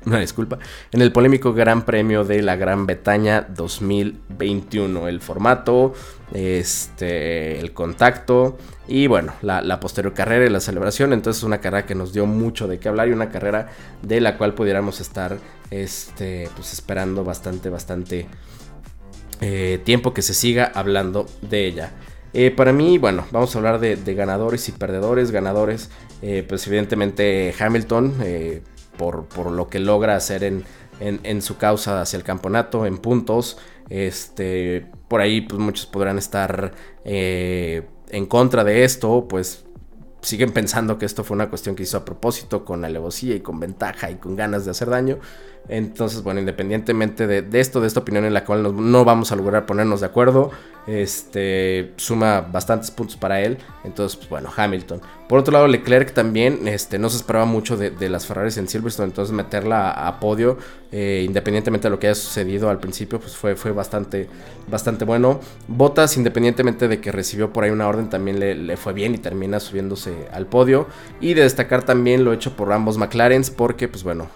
una 0.06 0.20
disculpa, 0.20 0.58
en 0.92 1.02
el 1.02 1.12
polémico 1.12 1.52
Gran 1.52 1.84
Premio 1.84 2.24
de 2.24 2.42
la 2.42 2.56
Gran 2.56 2.86
Bretaña 2.86 3.46
2021. 3.48 5.08
El 5.08 5.20
formato, 5.20 5.94
este, 6.32 7.58
el 7.58 7.72
contacto 7.72 8.58
y 8.86 9.06
bueno, 9.06 9.32
la, 9.42 9.80
posterior 9.80 10.14
carrera 10.14 10.46
y 10.46 10.50
la 10.50 10.60
celebración. 10.60 11.12
Entonces 11.12 11.42
una 11.42 11.60
carrera 11.60 11.86
que 11.86 11.94
nos 11.94 12.12
dio 12.12 12.26
mucho 12.26 12.68
de 12.68 12.78
qué 12.78 12.88
hablar 12.88 13.08
y 13.08 13.12
una 13.12 13.30
carrera 13.30 13.68
de 14.02 14.20
la 14.20 14.38
cual 14.38 14.54
pudiéramos 14.54 15.00
estar 15.00 15.38
este, 15.70 16.48
pues 16.54 16.72
esperando 16.72 17.24
bastante, 17.24 17.68
bastante 17.68 18.26
eh, 19.40 19.80
tiempo 19.84 20.14
que 20.14 20.22
se 20.22 20.34
siga 20.34 20.70
hablando 20.74 21.26
de 21.42 21.66
ella. 21.66 21.92
Eh, 22.34 22.50
para 22.50 22.72
mí, 22.72 22.98
bueno, 22.98 23.26
vamos 23.30 23.54
a 23.54 23.58
hablar 23.58 23.80
de, 23.80 23.96
ganadores 24.14 24.68
y 24.68 24.72
perdedores. 24.72 25.30
Ganadores, 25.30 25.90
eh, 26.22 26.44
pues 26.46 26.66
evidentemente 26.66 27.54
Hamilton, 27.58 28.14
por, 28.98 29.50
lo 29.50 29.68
que 29.68 29.78
logra 29.78 30.14
hacer 30.16 30.44
en, 30.44 31.42
su 31.42 31.56
causa 31.56 32.02
hacia 32.02 32.18
el 32.18 32.24
campeonato, 32.24 32.84
en 32.84 32.98
puntos. 32.98 33.56
Este, 33.88 34.86
por 35.08 35.22
ahí 35.22 35.40
pues 35.40 35.58
muchos 35.58 35.86
podrán 35.86 36.18
estar 36.18 36.72
eh, 37.04 37.86
en 38.10 38.26
contra 38.26 38.64
de 38.64 38.84
esto, 38.84 39.26
pues 39.26 39.64
siguen 40.20 40.52
pensando 40.52 40.98
que 40.98 41.06
esto 41.06 41.24
fue 41.24 41.36
una 41.36 41.48
cuestión 41.48 41.74
que 41.74 41.84
hizo 41.84 41.96
a 41.96 42.04
propósito, 42.04 42.64
con 42.64 42.84
alevosía 42.84 43.34
y 43.34 43.40
con 43.40 43.60
ventaja 43.60 44.10
y 44.10 44.16
con 44.16 44.36
ganas 44.36 44.64
de 44.64 44.72
hacer 44.72 44.90
daño. 44.90 45.18
Entonces, 45.68 46.22
bueno, 46.22 46.40
independientemente 46.40 47.26
de, 47.26 47.60
esto, 47.60 47.80
de 47.80 47.86
esta 47.86 48.00
opinión 48.00 48.24
en 48.24 48.32
la 48.32 48.44
cual 48.44 48.90
no 48.90 49.04
vamos 49.04 49.32
a 49.32 49.36
lograr 49.36 49.66
ponernos 49.66 50.00
de 50.00 50.06
acuerdo, 50.06 50.50
este, 50.86 51.92
suma 51.96 52.40
bastantes 52.40 52.90
puntos 52.90 53.16
para 53.16 53.40
él. 53.40 53.58
Entonces, 53.84 54.16
pues 54.16 54.30
bueno, 54.30 54.50
Hamilton. 54.54 55.00
Por 55.28 55.38
otro 55.40 55.52
lado, 55.52 55.68
Leclerc 55.68 56.14
también 56.14 56.66
este, 56.66 56.98
no 56.98 57.10
se 57.10 57.18
esperaba 57.18 57.44
mucho 57.44 57.76
de, 57.76 58.08
las 58.08 58.26
Ferraris 58.26 58.56
en 58.56 58.66
Silverstone, 58.66 59.08
entonces 59.08 59.34
meterla 59.34 59.90
a, 59.90 60.20
podio, 60.20 60.56
eh, 60.90 61.22
independientemente 61.26 61.88
de 61.88 61.90
lo 61.90 61.98
que 61.98 62.06
haya 62.06 62.14
sucedido 62.14 62.70
al 62.70 62.80
principio, 62.80 63.20
pues 63.20 63.36
fue, 63.36 63.54
fue 63.54 63.72
bastante, 63.72 64.26
bastante 64.70 65.04
bueno. 65.04 65.40
Botas, 65.66 66.16
independientemente 66.16 66.88
de 66.88 67.02
que 67.02 67.12
recibió 67.12 67.52
por 67.52 67.64
ahí 67.64 67.70
una 67.70 67.86
orden, 67.86 68.08
también 68.08 68.40
le, 68.40 68.76
fue 68.78 68.94
bien 68.94 69.14
y 69.14 69.18
termina 69.18 69.60
subiéndose 69.60 70.14
al 70.32 70.46
podio. 70.46 70.86
Y 71.20 71.34
de 71.34 71.42
destacar 71.42 71.82
también 71.82 72.24
lo 72.24 72.32
hecho 72.32 72.56
por 72.56 72.72
ambos 72.72 72.96
McLarens, 72.96 73.50
porque, 73.50 73.86
pues 73.86 74.04
bueno, 74.04 74.28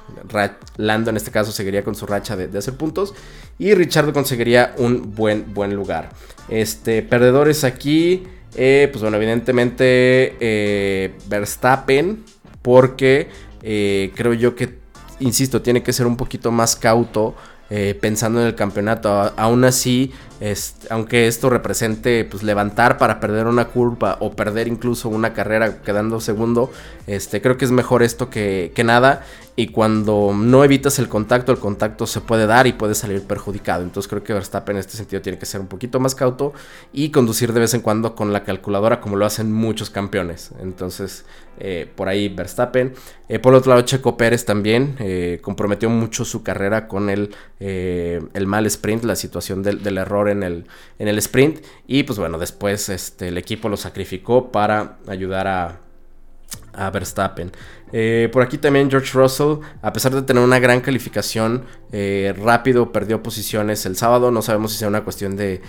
Lando 0.77 1.09
en 1.09 1.17
este 1.17 1.31
caso 1.31 1.53
seguiría 1.53 1.85
con 1.85 1.95
su 1.95 2.05
racha 2.05 2.37
de, 2.37 2.59
hacer 2.59 2.75
puntos 2.75 3.15
y 3.59 3.75
Richard 3.75 4.13
conseguiría 4.13 4.75
un 4.77 5.15
buen, 5.15 5.55
buen 5.55 5.75
lugar. 5.75 6.11
Este, 6.51 7.03
perdedores 7.03 7.65
aquí. 7.65 8.27
Eh, 8.55 8.89
pues 8.93 9.03
bueno, 9.03 9.17
evidentemente 9.17 10.37
eh, 10.41 11.15
Verstappen, 11.29 12.25
porque 12.61 13.29
eh, 13.63 14.13
creo 14.15 14.35
yo 14.35 14.55
que, 14.55 14.79
insisto, 15.21 15.63
tiene 15.63 15.83
que 15.83 15.93
ser 15.93 16.07
un 16.07 16.17
poquito 16.17 16.51
más 16.51 16.77
cauto 16.77 17.35
pensando 18.03 18.43
en 18.43 18.49
el 18.49 18.55
campeonato. 18.55 19.33
aún 19.35 19.65
así, 19.65 20.13
aunque 20.91 21.29
esto 21.29 21.51
represente 21.51 22.25
pues, 22.25 22.43
levantar 22.43 22.99
para 22.99 23.21
perder 23.21 23.47
una 23.47 23.67
curva 23.67 24.17
o 24.21 24.33
perder 24.33 24.67
incluso 24.67 25.09
una 25.09 25.33
carrera 25.33 25.83
quedando 25.83 26.21
segundo, 26.21 26.73
este, 27.07 27.41
creo 27.41 27.57
que 27.57 27.65
es 27.65 27.71
mejor 27.71 28.03
esto 28.03 28.29
que, 28.29 28.73
que 28.75 28.83
nada 28.83 29.25
y 29.55 29.69
cuando 29.69 30.33
no 30.35 30.65
evitas 30.65 30.99
el 30.99 31.09
contacto, 31.09 31.53
el 31.53 31.59
contacto 31.59 32.07
se 32.07 32.23
puede 32.23 32.47
dar 32.47 32.67
y 32.67 32.73
puede 32.73 32.95
salir 32.95 33.23
perjudicado. 33.23 33.83
Entonces 33.83 34.09
creo 34.09 34.25
que 34.25 34.33
Verstappen 34.33 34.77
en 34.77 34.81
este 34.81 34.97
sentido 34.97 35.21
tiene 35.21 35.39
que 35.39 35.47
ser 35.47 35.61
un 35.61 35.67
poquito 35.67 36.01
más 36.01 36.15
cauto 36.15 36.55
y 36.93 37.11
conducir 37.11 37.53
de 37.53 37.61
vez 37.61 37.75
en 37.75 37.83
cuando 37.83 38.15
con 38.15 38.33
la 38.33 38.45
calculadora 38.45 39.01
como 39.01 39.17
lo 39.17 39.27
hacen 39.27 39.53
muchos 39.53 39.91
campeones. 39.91 40.51
Entonces 40.61 41.25
eh, 41.59 41.87
por 41.95 42.09
ahí 42.09 42.29
Verstappen. 42.29 42.95
Eh, 43.29 43.39
por 43.39 43.55
otro 43.55 43.71
lado 43.71 43.83
Checo 43.83 44.17
Pérez 44.17 44.45
también 44.45 44.97
eh, 44.99 45.39
comprometió 45.43 45.91
mucho 45.91 46.25
su 46.25 46.43
carrera 46.43 46.89
con 46.89 47.11
el, 47.11 47.35
el 47.61 48.47
mal 48.47 48.67
sprint, 48.67 49.05
la 49.05 49.15
situación 49.15 49.63
del, 49.63 49.83
del, 49.83 49.99
error 49.99 50.29
en 50.33 50.43
el, 50.43 50.67
en 50.99 51.09
el 51.09 51.19
sprint. 51.19 51.61
Y 51.87 52.03
pues 52.03 52.19
bueno, 52.19 52.39
después 52.39 52.89
este, 52.89 53.29
el 53.29 53.39
equipo 53.39 53.69
lo 53.69 53.77
sacrificó 53.77 54.51
para 54.51 54.99
ayudar 55.07 55.47
a 55.47 55.81
a 56.73 56.91
Verstappen. 56.91 57.53
Eh, 57.93 58.31
por 58.33 58.43
aquí 58.43 58.57
también 58.57 58.91
George 58.91 59.11
Russell, 59.13 59.59
a 59.83 59.93
pesar 59.93 60.15
de 60.15 60.23
tener 60.23 60.43
una 60.43 60.59
gran 60.59 60.81
calificación, 60.81 61.65
eh, 61.93 62.35
rápido 62.39 62.91
perdió 62.91 63.23
posiciones 63.23 63.85
el 63.85 63.97
sábado. 63.97 64.31
No 64.31 64.41
sabemos 64.41 64.73
si 64.73 64.79
sea 64.79 64.89
una 64.89 65.05
cuestión 65.05 65.37
de, 65.37 65.61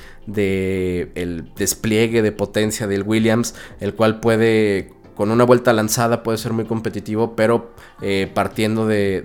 el 1.16 1.52
despliegue 1.56 2.22
de 2.22 2.32
potencia 2.32 2.88
del 2.88 3.04
Williams, 3.04 3.56
el 3.82 3.94
cual 3.94 4.20
puede 4.22 4.94
con 5.16 5.32
una 5.32 5.44
vuelta 5.44 5.74
lanzada 5.74 6.24
puede 6.24 6.38
ser 6.38 6.54
muy 6.54 6.66
competitivo, 6.66 7.36
pero 7.36 7.72
eh, 8.02 8.32
partiendo 8.34 8.88
de, 8.88 9.22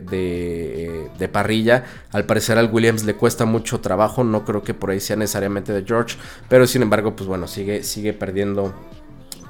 de, 1.19 1.29
parrilla, 1.29 1.85
al 2.13 2.25
parecer 2.25 2.59
al 2.59 2.71
Williams 2.73 3.05
le 3.05 3.15
cuesta 3.15 3.45
mucho 3.45 3.81
trabajo, 3.81 4.25
no 4.25 4.45
creo 4.45 4.63
que 4.63 4.75
por 4.75 4.91
ahí 4.91 5.01
sea 5.01 5.17
necesariamente 5.17 5.73
de 5.73 5.85
George, 5.85 6.17
pero 6.49 6.67
sin 6.67 6.83
embargo, 6.83 7.17
pues 7.17 7.29
bueno, 7.29 7.47
sigue, 7.47 7.83
sigue 7.83 8.13
perdiendo 8.13 8.75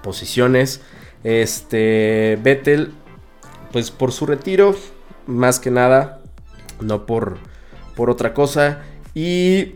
posiciones. 0.03 0.81
Este, 1.25 2.39
Vettel, 2.43 2.93
pues 3.73 3.91
por 3.91 4.13
su 4.13 4.27
retiro, 4.27 4.75
más 5.27 5.61
que 5.61 5.71
nada, 5.71 6.23
no 6.81 7.07
por, 7.07 7.39
por 7.97 8.11
otra 8.11 8.35
cosa. 8.35 8.83
Y 9.15 9.75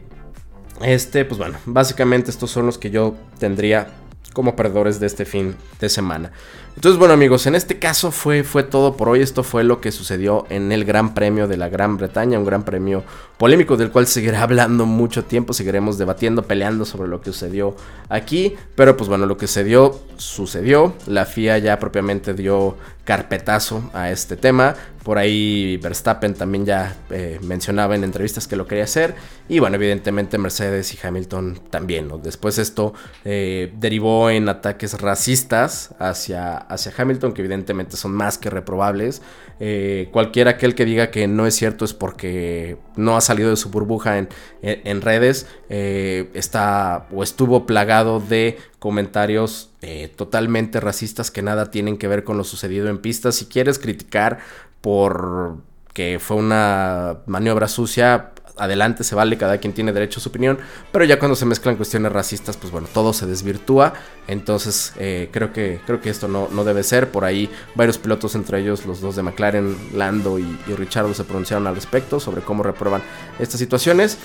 este, 0.83 1.25
pues 1.25 1.39
bueno, 1.39 1.59
básicamente 1.67 2.31
estos 2.31 2.51
son 2.51 2.67
los 2.67 2.79
que 2.79 2.91
yo 2.91 3.15
tendría 3.39 3.89
como 4.33 4.57
perdedores 4.57 5.01
de 5.01 5.07
este 5.07 5.25
fin 5.25 5.55
de 5.81 5.89
semana. 5.89 6.33
Entonces, 6.75 6.99
bueno 6.99 7.13
amigos, 7.13 7.47
en 7.47 7.55
este 7.55 7.79
caso 7.79 8.11
fue, 8.11 8.45
fue 8.45 8.63
todo 8.63 8.97
por 8.97 9.11
hoy. 9.11 9.21
Esto 9.21 9.45
fue 9.45 9.63
lo 9.63 9.81
que 9.81 9.93
sucedió 9.93 10.47
en 10.49 10.73
el 10.73 10.87
Gran 10.87 11.13
Premio 11.13 11.47
de 11.47 11.59
la 11.59 11.69
Gran 11.69 11.99
Bretaña, 11.99 12.39
un 12.39 12.47
gran 12.47 12.65
premio 12.65 13.05
polémico 13.37 13.77
del 13.77 13.91
cual 13.91 14.07
seguiré 14.07 14.37
hablando 14.39 14.87
mucho 14.87 15.25
tiempo, 15.25 15.53
seguiremos 15.53 15.99
debatiendo, 15.99 16.43
peleando 16.43 16.87
sobre 16.87 17.11
lo 17.11 17.21
que 17.21 17.31
sucedió 17.31 17.77
aquí. 18.09 18.55
Pero 18.75 18.97
pues 18.97 19.09
bueno, 19.09 19.27
lo 19.27 19.37
que 19.37 19.47
sucedió, 19.47 20.01
sucedió. 20.17 20.95
La 21.07 21.27
FIA 21.27 21.59
ya 21.59 21.79
propiamente 21.79 22.33
dio 22.33 22.77
carpetazo 23.05 23.91
a 23.93 24.11
este 24.11 24.37
tema. 24.37 24.75
Por 25.03 25.19
ahí 25.19 25.79
Verstappen 25.79 26.35
también 26.35 26.65
ya 26.65 26.97
eh, 27.11 27.41
mencionaba 27.43 27.97
en 27.97 28.05
entrevistas 28.05 28.47
que 28.47 28.55
lo 28.55 28.69
quería 28.69 28.85
hacer. 28.85 29.17
Y 29.49 29.59
bueno, 29.59 29.75
evidentemente 29.75 30.39
Mercedes 30.39 30.95
y 30.95 30.99
Hamilton 31.05 31.59
también. 31.71 32.09
Después 32.23 32.59
esto 32.59 32.95
eh, 33.25 33.73
derivó 33.77 34.31
en 34.31 34.49
ataques 34.49 35.01
racistas 35.01 35.93
hacia, 35.99 36.57
hacia 36.57 36.93
Hamilton, 36.97 37.33
que 37.33 37.43
evidentemente 37.43 37.97
son 37.97 38.13
más 38.13 38.39
que 38.39 38.49
reprobables. 38.49 39.23
Eh, 39.59 40.09
cualquiera 40.13 40.53
aquel 40.53 40.77
que 40.77 40.85
diga 40.85 41.11
que 41.11 41.27
no 41.27 41.47
es 41.47 41.57
cierto 41.57 41.85
es 41.85 41.95
porque 41.95 42.79
no 42.95 43.17
ha 43.17 43.21
salido 43.21 43.51
de 43.51 43.57
su 43.57 43.71
burbuja 43.71 44.19
en, 44.19 44.29
en, 44.63 45.01
redes. 45.01 45.49
está 45.69 47.09
o 47.13 47.25
estuvo 47.25 47.67
plagado 47.67 48.21
de 48.21 48.59
comentarios 48.83 49.71
totalmente 50.17 50.81
racistas 50.81 51.31
que 51.31 51.41
nada 51.41 51.71
tienen 51.71 51.99
que 51.99 52.09
ver 52.09 52.25
con 52.25 52.37
lo 52.37 52.43
sucedido 52.43 52.89
en 52.89 52.99
pista. 52.99 53.31
Si 53.31 53.47
quieres 53.47 53.79
criticar 53.79 54.41
por 54.81 55.59
que 55.95 56.19
fue 56.19 56.37
una 56.37 57.19
maniobra 57.27 57.69
sucia, 57.69 58.33
adelante 58.57 59.05
se 59.05 59.15
vale, 59.15 59.37
cada 59.37 59.59
quien 59.59 59.73
tiene 59.73 59.93
derecho 59.93 60.21
a 60.21 60.23
su 60.23 60.29
opinión, 60.29 60.59
pero 60.91 61.05
ya 61.05 61.19
cuando 61.19 61.37
se 61.37 61.47
mezclan 61.47 61.77
cuestiones 61.77 62.13
racistas, 62.13 62.57
pues 62.57 62.73
bueno, 62.73 62.89
todo 62.93 63.13
se 63.13 63.27
desvirtúa, 63.27 63.95
entonces 64.27 64.93
eh, 64.99 65.29
creo, 65.33 65.53
que, 65.53 65.81
creo 65.87 66.01
que 66.01 66.11
esto 66.11 66.29
no, 66.29 66.49
no, 66.51 66.65
debe 66.65 66.83
ser, 66.83 67.11
por 67.11 67.25
ahí 67.25 67.51
varios 67.75 67.99
pilotos, 67.99 68.35
entre 68.35 68.61
ellos 68.61 68.87
los 68.87 69.01
dos 69.01 69.17
de 69.17 69.23
McLaren, 69.23 69.77
Lando 69.95 70.39
y, 70.39 70.59
y 70.67 70.75
Richardo, 70.75 71.13
se 71.15 71.25
pronunciaron 71.25 71.67
al 71.67 71.75
respecto 71.75 72.21
sobre 72.21 72.43
cómo 72.43 72.63
reprueban 72.63 73.03
estas 73.39 73.59
situaciones. 73.59 74.19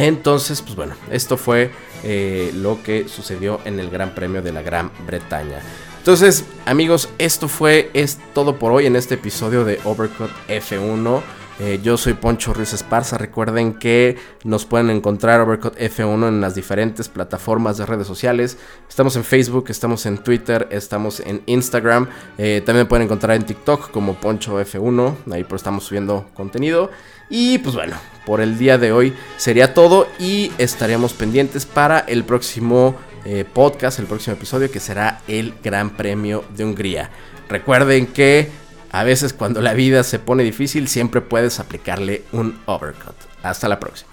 Entonces, 0.00 0.62
pues 0.62 0.74
bueno, 0.76 0.94
esto 1.10 1.36
fue 1.36 1.70
eh, 2.02 2.50
lo 2.54 2.82
que 2.82 3.08
sucedió 3.08 3.60
en 3.64 3.78
el 3.78 3.90
Gran 3.90 4.14
Premio 4.14 4.42
de 4.42 4.52
la 4.52 4.62
Gran 4.62 4.90
Bretaña. 5.06 5.60
Entonces, 5.98 6.44
amigos, 6.64 7.10
esto 7.18 7.46
fue 7.48 7.90
es 7.92 8.18
todo 8.32 8.58
por 8.58 8.72
hoy 8.72 8.86
en 8.86 8.96
este 8.96 9.16
episodio 9.16 9.64
de 9.64 9.78
Overcut 9.84 10.30
F1. 10.48 11.20
Eh, 11.60 11.78
yo 11.82 11.98
soy 11.98 12.14
Poncho 12.14 12.54
Ruiz 12.54 12.72
Esparza. 12.72 13.18
Recuerden 13.18 13.74
que 13.74 14.16
nos 14.44 14.64
pueden 14.64 14.88
encontrar 14.88 15.42
Overcut 15.42 15.76
F1 15.76 16.28
en 16.28 16.40
las 16.40 16.54
diferentes 16.54 17.10
plataformas 17.10 17.76
de 17.76 17.84
redes 17.84 18.06
sociales. 18.06 18.56
Estamos 18.88 19.14
en 19.16 19.24
Facebook, 19.24 19.66
estamos 19.68 20.06
en 20.06 20.16
Twitter, 20.16 20.68
estamos 20.70 21.20
en 21.20 21.42
Instagram. 21.44 22.08
Eh, 22.38 22.62
también 22.64 22.88
pueden 22.88 23.04
encontrar 23.04 23.36
en 23.36 23.44
TikTok 23.44 23.90
como 23.90 24.14
Poncho 24.14 24.58
F1. 24.58 25.16
Ahí 25.32 25.44
pues 25.44 25.60
estamos 25.60 25.84
subiendo 25.84 26.30
contenido. 26.32 26.90
Y 27.30 27.58
pues 27.58 27.74
bueno, 27.76 27.96
por 28.26 28.40
el 28.40 28.58
día 28.58 28.76
de 28.76 28.92
hoy 28.92 29.14
sería 29.36 29.72
todo 29.72 30.08
y 30.18 30.52
estaremos 30.58 31.14
pendientes 31.14 31.64
para 31.64 32.00
el 32.00 32.24
próximo 32.24 32.96
eh, 33.24 33.44
podcast, 33.50 33.98
el 33.98 34.06
próximo 34.06 34.36
episodio, 34.36 34.70
que 34.70 34.80
será 34.80 35.22
el 35.28 35.54
Gran 35.62 35.90
Premio 35.90 36.44
de 36.56 36.64
Hungría. 36.64 37.10
Recuerden 37.48 38.08
que 38.08 38.50
a 38.90 39.04
veces 39.04 39.32
cuando 39.32 39.60
la 39.60 39.74
vida 39.74 40.02
se 40.02 40.18
pone 40.18 40.42
difícil, 40.42 40.88
siempre 40.88 41.20
puedes 41.20 41.60
aplicarle 41.60 42.24
un 42.32 42.58
overcut. 42.66 43.14
Hasta 43.42 43.68
la 43.68 43.78
próxima. 43.78 44.09